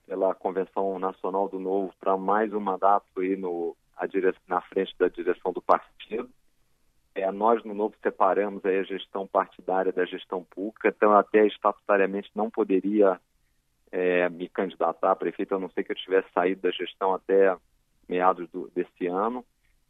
pela 0.08 0.34
Convenção 0.34 0.98
Nacional 0.98 1.48
do 1.48 1.60
Novo 1.60 1.92
para 2.00 2.16
mais 2.16 2.52
um 2.54 2.60
mandato 2.60 3.04
aí 3.18 3.36
no 3.36 3.76
na 4.46 4.60
frente 4.62 4.94
da 4.96 5.08
direção 5.08 5.52
do 5.52 5.60
partido. 5.60 6.30
É, 7.14 7.30
nós 7.30 7.62
no 7.64 7.74
Novo 7.74 7.94
separamos 8.00 8.64
aí 8.64 8.78
a 8.78 8.84
gestão 8.84 9.26
partidária 9.26 9.92
da 9.92 10.06
gestão 10.06 10.44
pública, 10.44 10.88
então 10.88 11.12
até 11.12 11.46
estatutariamente 11.46 12.30
não 12.34 12.48
poderia 12.48 13.20
é, 13.90 14.28
me 14.28 14.48
candidatar 14.48 15.10
a 15.10 15.16
prefeito, 15.16 15.54
a 15.54 15.58
não 15.58 15.68
ser 15.70 15.82
que 15.82 15.92
eu 15.92 15.96
tivesse 15.96 16.28
saído 16.32 16.62
da 16.62 16.70
gestão 16.70 17.12
até 17.12 17.54
meados 18.08 18.48
do, 18.50 18.70
desse 18.74 19.06
ano. 19.06 19.44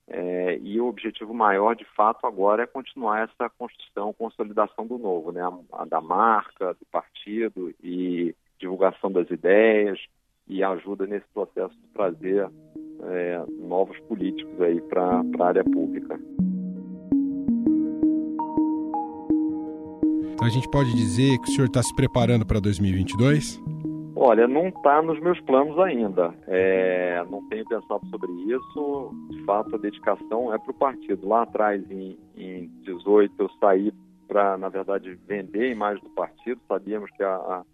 É, 0.08 0.56
e 0.62 0.80
o 0.80 0.86
objetivo 0.86 1.34
maior, 1.34 1.76
de 1.76 1.84
fato, 1.84 2.26
agora 2.26 2.62
é 2.62 2.66
continuar 2.66 3.28
essa 3.28 3.50
construção, 3.50 4.12
consolidação 4.14 4.86
do 4.86 4.96
novo, 4.96 5.30
né? 5.30 5.42
A, 5.42 5.82
a, 5.82 5.84
da 5.84 6.00
marca, 6.00 6.72
do 6.72 6.86
partido 6.86 7.74
e 7.82 8.34
divulgação 8.78 9.10
das 9.10 9.28
ideias 9.30 9.98
e 10.46 10.62
ajuda 10.62 11.06
nesse 11.06 11.26
processo 11.34 11.74
de 11.74 11.88
trazer 11.92 12.48
é, 13.02 13.42
novos 13.58 13.98
políticos 14.00 14.60
aí 14.60 14.80
para 14.82 15.22
a 15.38 15.44
área 15.44 15.64
pública. 15.64 16.18
Então 20.32 20.46
a 20.46 20.50
gente 20.50 20.70
pode 20.70 20.94
dizer 20.94 21.36
que 21.38 21.50
o 21.50 21.52
senhor 21.52 21.66
está 21.66 21.82
se 21.82 21.94
preparando 21.96 22.46
para 22.46 22.60
2022? 22.60 23.60
Olha, 24.14 24.48
não 24.48 24.68
está 24.68 25.02
nos 25.02 25.20
meus 25.20 25.40
planos 25.42 25.78
ainda. 25.78 26.34
É, 26.46 27.24
não 27.30 27.46
tenho 27.48 27.64
pensado 27.66 28.04
sobre 28.08 28.30
isso. 28.32 29.10
De 29.30 29.44
fato, 29.44 29.74
a 29.74 29.78
dedicação 29.78 30.52
é 30.52 30.58
para 30.58 30.70
o 30.70 30.74
partido. 30.74 31.28
Lá 31.28 31.42
atrás, 31.42 31.88
em, 31.90 32.18
em 32.36 32.68
18, 32.82 33.32
eu 33.38 33.50
saí 33.60 33.92
para, 34.26 34.58
na 34.58 34.68
verdade, 34.68 35.18
vender 35.26 35.62
a 35.62 35.72
imagem 35.72 36.02
do 36.02 36.10
partido. 36.10 36.60
Sabíamos 36.66 37.10
que 37.12 37.22
a, 37.22 37.34
a, 37.36 37.64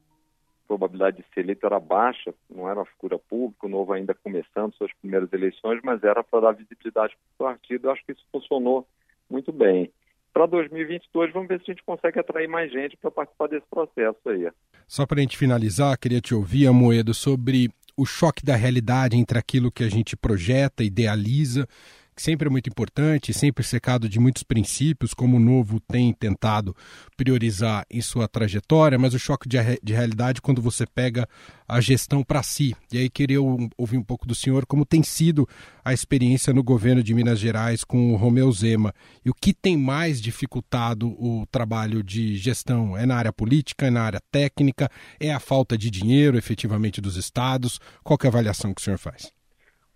probabilidade 0.66 1.18
de 1.18 1.24
ser 1.32 1.40
eleito 1.40 1.66
era 1.66 1.78
baixa, 1.78 2.34
não 2.48 2.68
era 2.68 2.80
uma 2.80 2.86
figura 2.86 3.18
pública, 3.18 3.66
o 3.66 3.68
Novo 3.68 3.92
ainda 3.92 4.14
começando 4.14 4.74
suas 4.74 4.92
primeiras 5.00 5.32
eleições, 5.32 5.80
mas 5.82 6.02
era 6.02 6.22
para 6.22 6.40
dar 6.40 6.52
visibilidade 6.52 7.14
para 7.36 7.46
o 7.46 7.50
partido. 7.50 7.86
Eu 7.86 7.92
acho 7.92 8.04
que 8.04 8.12
isso 8.12 8.24
funcionou 8.32 8.86
muito 9.28 9.52
bem 9.52 9.90
para 10.34 10.46
2022 10.46 11.32
vamos 11.32 11.48
ver 11.48 11.60
se 11.60 11.70
a 11.70 11.74
gente 11.74 11.84
consegue 11.84 12.18
atrair 12.18 12.48
mais 12.48 12.70
gente 12.70 12.96
para 12.96 13.10
participar 13.10 13.46
desse 13.46 13.66
processo 13.70 14.18
aí. 14.26 14.50
Só 14.86 15.06
para 15.06 15.18
a 15.18 15.22
gente 15.22 15.38
finalizar, 15.38 15.96
queria 15.96 16.20
te 16.20 16.34
ouvir, 16.34 16.66
Amoedo, 16.66 17.14
sobre 17.14 17.70
o 17.96 18.04
choque 18.04 18.44
da 18.44 18.56
realidade 18.56 19.16
entre 19.16 19.38
aquilo 19.38 19.70
que 19.70 19.84
a 19.84 19.88
gente 19.88 20.16
projeta, 20.16 20.82
idealiza 20.82 21.68
que 22.14 22.22
sempre 22.22 22.46
é 22.46 22.50
muito 22.50 22.68
importante, 22.68 23.32
sempre 23.32 23.64
cercado 23.64 24.08
de 24.08 24.20
muitos 24.20 24.42
princípios, 24.42 25.12
como 25.12 25.36
o 25.36 25.40
Novo 25.40 25.80
tem 25.80 26.12
tentado 26.12 26.76
priorizar 27.16 27.84
em 27.90 28.00
sua 28.00 28.28
trajetória, 28.28 28.98
mas 28.98 29.14
o 29.14 29.18
choque 29.18 29.48
de, 29.48 29.58
de 29.82 29.92
realidade 29.92 30.40
quando 30.40 30.62
você 30.62 30.86
pega 30.86 31.28
a 31.66 31.80
gestão 31.80 32.22
para 32.22 32.42
si. 32.42 32.74
E 32.92 32.98
aí 32.98 33.10
queria 33.10 33.40
ouvir 33.42 33.96
um 33.96 34.02
pouco 34.02 34.26
do 34.26 34.34
senhor 34.34 34.66
como 34.66 34.84
tem 34.84 35.02
sido 35.02 35.48
a 35.84 35.92
experiência 35.92 36.52
no 36.52 36.62
governo 36.62 37.02
de 37.02 37.14
Minas 37.14 37.38
Gerais 37.38 37.84
com 37.84 38.12
o 38.12 38.16
Romeu 38.16 38.50
Zema 38.52 38.94
e 39.24 39.30
o 39.30 39.34
que 39.34 39.52
tem 39.52 39.76
mais 39.76 40.20
dificultado 40.20 41.08
o 41.08 41.46
trabalho 41.50 42.02
de 42.02 42.36
gestão. 42.36 42.96
É 42.96 43.04
na 43.04 43.16
área 43.16 43.32
política, 43.32 43.86
é 43.86 43.90
na 43.90 44.02
área 44.02 44.20
técnica, 44.30 44.88
é 45.18 45.32
a 45.32 45.40
falta 45.40 45.76
de 45.76 45.90
dinheiro 45.90 46.38
efetivamente 46.38 47.00
dos 47.00 47.16
estados? 47.16 47.80
Qual 48.02 48.18
é 48.22 48.26
a 48.26 48.28
avaliação 48.28 48.72
que 48.72 48.80
o 48.80 48.84
senhor 48.84 48.98
faz? 48.98 49.33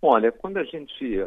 Olha, 0.01 0.31
quando 0.31 0.59
a 0.59 0.65
gente, 0.65 1.21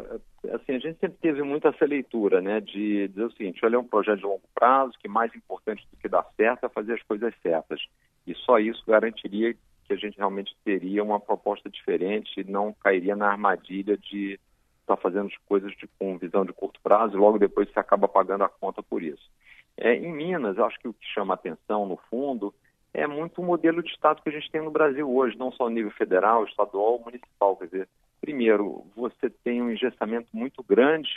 assim, 0.50 0.72
a 0.72 0.78
gente 0.78 0.98
sempre 0.98 1.18
teve 1.20 1.42
muito 1.42 1.68
essa 1.68 1.84
leitura, 1.84 2.40
né, 2.40 2.58
de 2.58 3.06
dizer 3.08 3.24
o 3.24 3.32
seguinte, 3.32 3.60
olha, 3.64 3.76
é 3.76 3.78
um 3.78 3.86
projeto 3.86 4.18
de 4.18 4.24
longo 4.24 4.48
prazo, 4.54 4.98
que 4.98 5.08
mais 5.08 5.34
importante 5.34 5.86
do 5.90 5.96
que 5.98 6.08
dar 6.08 6.26
certo 6.36 6.64
é 6.64 6.68
fazer 6.70 6.94
as 6.94 7.02
coisas 7.02 7.34
certas. 7.42 7.80
E 8.26 8.34
só 8.34 8.58
isso 8.58 8.82
garantiria 8.86 9.54
que 9.84 9.92
a 9.92 9.96
gente 9.96 10.16
realmente 10.16 10.56
teria 10.64 11.04
uma 11.04 11.20
proposta 11.20 11.68
diferente 11.68 12.40
e 12.40 12.44
não 12.44 12.72
cairia 12.72 13.14
na 13.14 13.28
armadilha 13.28 13.96
de 13.98 14.38
estar 14.80 14.96
tá 14.96 15.02
fazendo 15.02 15.26
as 15.26 15.36
coisas 15.46 15.70
de, 15.76 15.86
com 15.98 16.16
visão 16.16 16.44
de 16.44 16.52
curto 16.54 16.80
prazo 16.80 17.14
e 17.14 17.20
logo 17.20 17.38
depois 17.38 17.70
você 17.70 17.78
acaba 17.78 18.08
pagando 18.08 18.44
a 18.44 18.48
conta 18.48 18.82
por 18.82 19.02
isso. 19.02 19.30
É, 19.76 19.94
em 19.94 20.12
Minas, 20.12 20.58
acho 20.58 20.78
que 20.78 20.88
o 20.88 20.94
que 20.94 21.06
chama 21.12 21.34
atenção, 21.34 21.86
no 21.86 21.98
fundo, 22.10 22.54
é 22.94 23.06
muito 23.06 23.40
o 23.40 23.44
modelo 23.44 23.82
de 23.82 23.90
Estado 23.90 24.22
que 24.22 24.28
a 24.28 24.32
gente 24.32 24.50
tem 24.50 24.62
no 24.62 24.70
Brasil 24.70 25.10
hoje, 25.10 25.36
não 25.36 25.50
só 25.52 25.64
no 25.64 25.74
nível 25.74 25.90
federal, 25.92 26.44
estadual, 26.44 27.00
municipal. 27.04 27.56
Quer 27.56 27.64
dizer, 27.66 27.88
primeiro, 28.20 28.84
você 28.94 29.30
tem 29.30 29.62
um 29.62 29.70
engessamento 29.70 30.28
muito 30.32 30.62
grande 30.62 31.10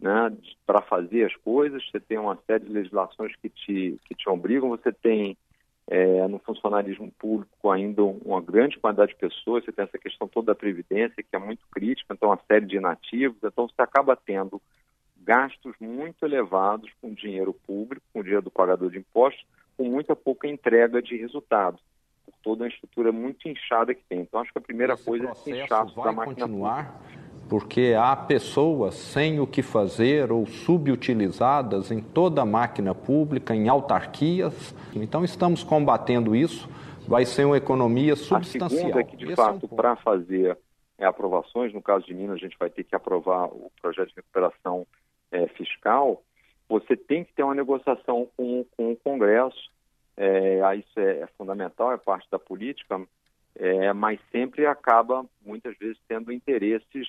né, 0.00 0.32
para 0.66 0.80
fazer 0.80 1.24
as 1.24 1.36
coisas, 1.36 1.84
você 1.90 2.00
tem 2.00 2.18
uma 2.18 2.38
série 2.46 2.64
de 2.64 2.72
legislações 2.72 3.34
que 3.36 3.48
te, 3.48 3.98
que 4.04 4.14
te 4.14 4.28
obrigam, 4.28 4.68
você 4.68 4.92
tem 4.92 5.36
é, 5.88 6.28
no 6.28 6.38
funcionalismo 6.38 7.10
público 7.18 7.70
ainda 7.70 8.02
uma 8.02 8.40
grande 8.40 8.78
quantidade 8.78 9.12
de 9.12 9.18
pessoas, 9.18 9.64
você 9.64 9.72
tem 9.72 9.84
essa 9.84 9.98
questão 9.98 10.28
toda 10.28 10.48
da 10.48 10.54
Previdência, 10.54 11.22
que 11.22 11.34
é 11.34 11.38
muito 11.38 11.64
crítica, 11.70 12.14
então 12.14 12.28
uma 12.28 12.40
série 12.46 12.66
de 12.66 12.76
inativos, 12.76 13.38
então 13.42 13.66
você 13.66 13.82
acaba 13.82 14.14
tendo 14.14 14.60
gastos 15.20 15.74
muito 15.80 16.24
elevados 16.24 16.90
com 17.00 17.12
dinheiro 17.12 17.52
público, 17.66 18.06
com 18.12 18.22
dinheiro 18.22 18.42
do 18.42 18.50
pagador 18.50 18.90
de 18.90 18.98
impostos, 18.98 19.44
com 19.78 19.84
muita 19.84 20.14
pouca 20.14 20.46
entrega 20.46 21.00
de 21.00 21.16
resultados 21.16 21.80
toda 22.42 22.64
uma 22.64 22.68
estrutura 22.68 23.12
muito 23.12 23.48
inchada 23.48 23.94
que 23.94 24.02
tem. 24.08 24.20
Então, 24.20 24.40
acho 24.40 24.52
que 24.52 24.58
a 24.58 24.62
primeira 24.62 24.94
Esse 24.94 25.04
coisa 25.04 25.28
é 25.28 25.32
esse 25.32 25.50
inchaço 25.50 25.94
da 25.96 26.12
máquina 26.12 26.46
continuar? 26.46 26.92
pública. 26.92 27.28
porque 27.48 27.94
há 27.98 28.14
pessoas 28.14 28.94
sem 28.94 29.40
o 29.40 29.46
que 29.46 29.62
fazer 29.62 30.30
ou 30.30 30.46
subutilizadas 30.46 31.90
em 31.90 32.00
toda 32.00 32.42
a 32.42 32.46
máquina 32.46 32.94
pública, 32.94 33.54
em 33.54 33.68
autarquias. 33.68 34.74
Então, 34.94 35.24
estamos 35.24 35.62
combatendo 35.62 36.34
isso. 36.34 36.68
Vai 37.06 37.24
ser 37.24 37.44
uma 37.44 37.56
economia 37.56 38.16
substancial. 38.16 38.66
A 38.66 38.70
segunda 38.70 39.00
é 39.00 39.04
que, 39.04 39.16
de 39.16 39.26
Esse 39.26 39.36
fato, 39.36 39.66
é 39.70 39.72
um 39.72 39.76
para 39.76 39.96
fazer 39.96 40.58
é, 40.98 41.06
aprovações, 41.06 41.72
no 41.72 41.80
caso 41.80 42.04
de 42.04 42.14
Minas, 42.14 42.36
a 42.36 42.38
gente 42.38 42.56
vai 42.58 42.68
ter 42.68 42.84
que 42.84 42.94
aprovar 42.94 43.46
o 43.46 43.70
projeto 43.80 44.08
de 44.08 44.16
recuperação 44.16 44.86
é, 45.30 45.46
fiscal, 45.48 46.22
você 46.68 46.96
tem 46.96 47.24
que 47.24 47.32
ter 47.32 47.42
uma 47.42 47.54
negociação 47.54 48.28
com, 48.36 48.64
com 48.76 48.92
o 48.92 48.96
Congresso. 48.96 49.70
É, 50.16 50.76
isso 50.76 50.98
é, 50.98 51.20
é, 51.20 51.26
fundamental, 51.38 51.92
é 51.92 51.96
parte 51.96 52.28
da 52.30 52.38
política, 52.38 53.00
é, 53.54 53.92
mas 53.92 54.20
sempre 54.32 54.66
acaba, 54.66 55.24
muitas 55.44 55.76
vezes, 55.78 55.98
tendo 56.08 56.32
interesses 56.32 57.08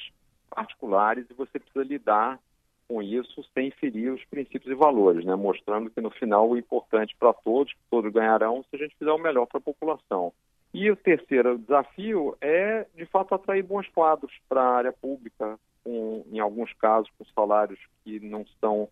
particulares 0.50 1.26
e 1.30 1.34
você 1.34 1.60
precisa 1.60 1.84
lidar 1.84 2.40
com 2.88 3.04
isso 3.04 3.44
sem 3.54 3.70
ferir 3.72 4.12
os 4.12 4.26
princípios 4.26 4.72
e 4.72 4.76
valores, 4.76 5.24
né? 5.24 5.36
mostrando 5.36 5.92
que 5.92 6.02
no 6.02 6.10
final 6.10 6.50
o 6.50 6.58
importante 6.58 7.16
para 7.20 7.34
todos, 7.34 7.74
todos 7.90 8.12
ganharão 8.12 8.64
se 8.64 8.76
a 8.76 8.80
gente 8.80 8.96
fizer 8.98 9.12
o 9.12 9.20
melhor 9.20 9.46
para 9.46 9.60
a 9.60 9.62
população. 9.62 10.34
E 10.74 10.90
o 10.90 10.96
terceiro 10.96 11.58
desafio 11.58 12.36
é, 12.42 12.86
de 12.96 13.06
fato, 13.06 13.34
atrair 13.34 13.64
bons 13.64 13.88
quadros 13.90 14.32
para 14.48 14.62
a 14.62 14.76
área 14.76 14.94
pública, 14.94 15.60
com, 15.84 16.24
em 16.32 16.40
alguns 16.40 16.74
casos 16.74 17.10
com 17.18 17.26
salários 17.26 17.80
que 18.04 18.20
não 18.20 18.46
são 18.60 18.88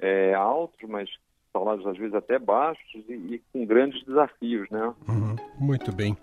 é, 0.00 0.34
altos, 0.34 0.88
mas 0.88 1.08
salários 1.52 1.86
às 1.86 1.96
vezes 1.96 2.14
até 2.14 2.38
baixos 2.38 3.04
e, 3.08 3.12
e 3.12 3.42
com 3.52 3.64
grandes 3.66 4.04
desafios, 4.04 4.68
né? 4.70 4.94
Uhum, 5.08 5.36
muito 5.58 5.94
bem. 5.94 6.16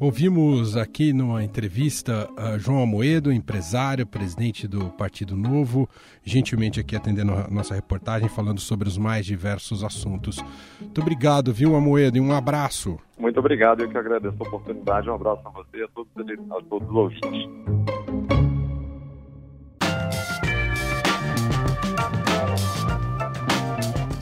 Ouvimos 0.00 0.76
aqui 0.76 1.12
numa 1.12 1.42
entrevista 1.42 2.28
uh, 2.32 2.58
João 2.58 2.78
Almoedo, 2.78 3.32
empresário, 3.32 4.06
presidente 4.06 4.68
do 4.68 4.90
Partido 4.90 5.36
Novo, 5.36 5.88
gentilmente 6.22 6.78
aqui 6.78 6.94
atendendo 6.94 7.32
a 7.32 7.48
nossa 7.48 7.74
reportagem, 7.74 8.28
falando 8.28 8.60
sobre 8.60 8.88
os 8.88 8.96
mais 8.96 9.26
diversos 9.26 9.82
assuntos. 9.82 10.38
Muito 10.80 11.00
obrigado, 11.00 11.52
viu, 11.52 11.74
Almoedo, 11.74 12.16
e 12.16 12.20
um 12.20 12.32
abraço. 12.32 12.98
Muito 13.18 13.40
obrigado, 13.40 13.82
eu 13.82 13.88
que 13.88 13.98
agradeço 13.98 14.36
a 14.38 14.46
oportunidade. 14.46 15.10
Um 15.10 15.14
abraço 15.14 15.42
a 15.44 15.50
você 15.50 15.78
e 15.78 15.82
a 15.82 15.88
todos, 15.88 16.12
a 16.16 16.62
todos 16.62 16.88
os 16.88 16.94
ouvintes. 16.94 18.07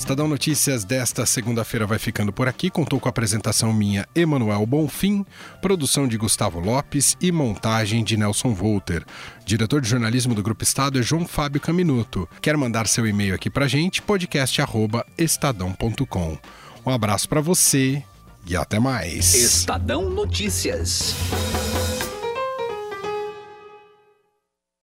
Estadão 0.07 0.29
Notícias 0.29 0.85
desta 0.85 1.27
segunda-feira 1.27 1.85
vai 1.85 1.99
ficando 1.99 2.33
por 2.33 2.47
aqui. 2.47 2.71
Contou 2.71 3.01
com 3.01 3.09
a 3.09 3.11
apresentação 3.11 3.73
minha, 3.73 4.07
Emanuel 4.15 4.65
Bonfim, 4.65 5.27
produção 5.61 6.07
de 6.07 6.17
Gustavo 6.17 6.61
Lopes 6.61 7.17
e 7.21 7.33
montagem 7.33 8.05
de 8.05 8.17
Nelson 8.17 8.55
Volter. 8.55 9.05
Diretor 9.45 9.81
de 9.81 9.89
jornalismo 9.89 10.33
do 10.33 10.45
Grupo 10.45 10.63
Estado 10.63 11.01
é 11.01 11.03
João 11.03 11.27
Fábio 11.27 11.61
Caminuto. 11.61 12.29
Quer 12.41 12.57
mandar 12.57 12.87
seu 12.87 13.05
e-mail 13.05 13.35
aqui 13.35 13.51
pra 13.51 13.67
gente? 13.67 14.01
podcast@estadão.com. 14.01 16.39
Um 16.87 16.91
abraço 16.91 17.29
para 17.29 17.41
você 17.41 18.01
e 18.47 18.55
até 18.55 18.79
mais. 18.79 19.35
Estadão 19.35 20.09
Notícias. 20.09 21.17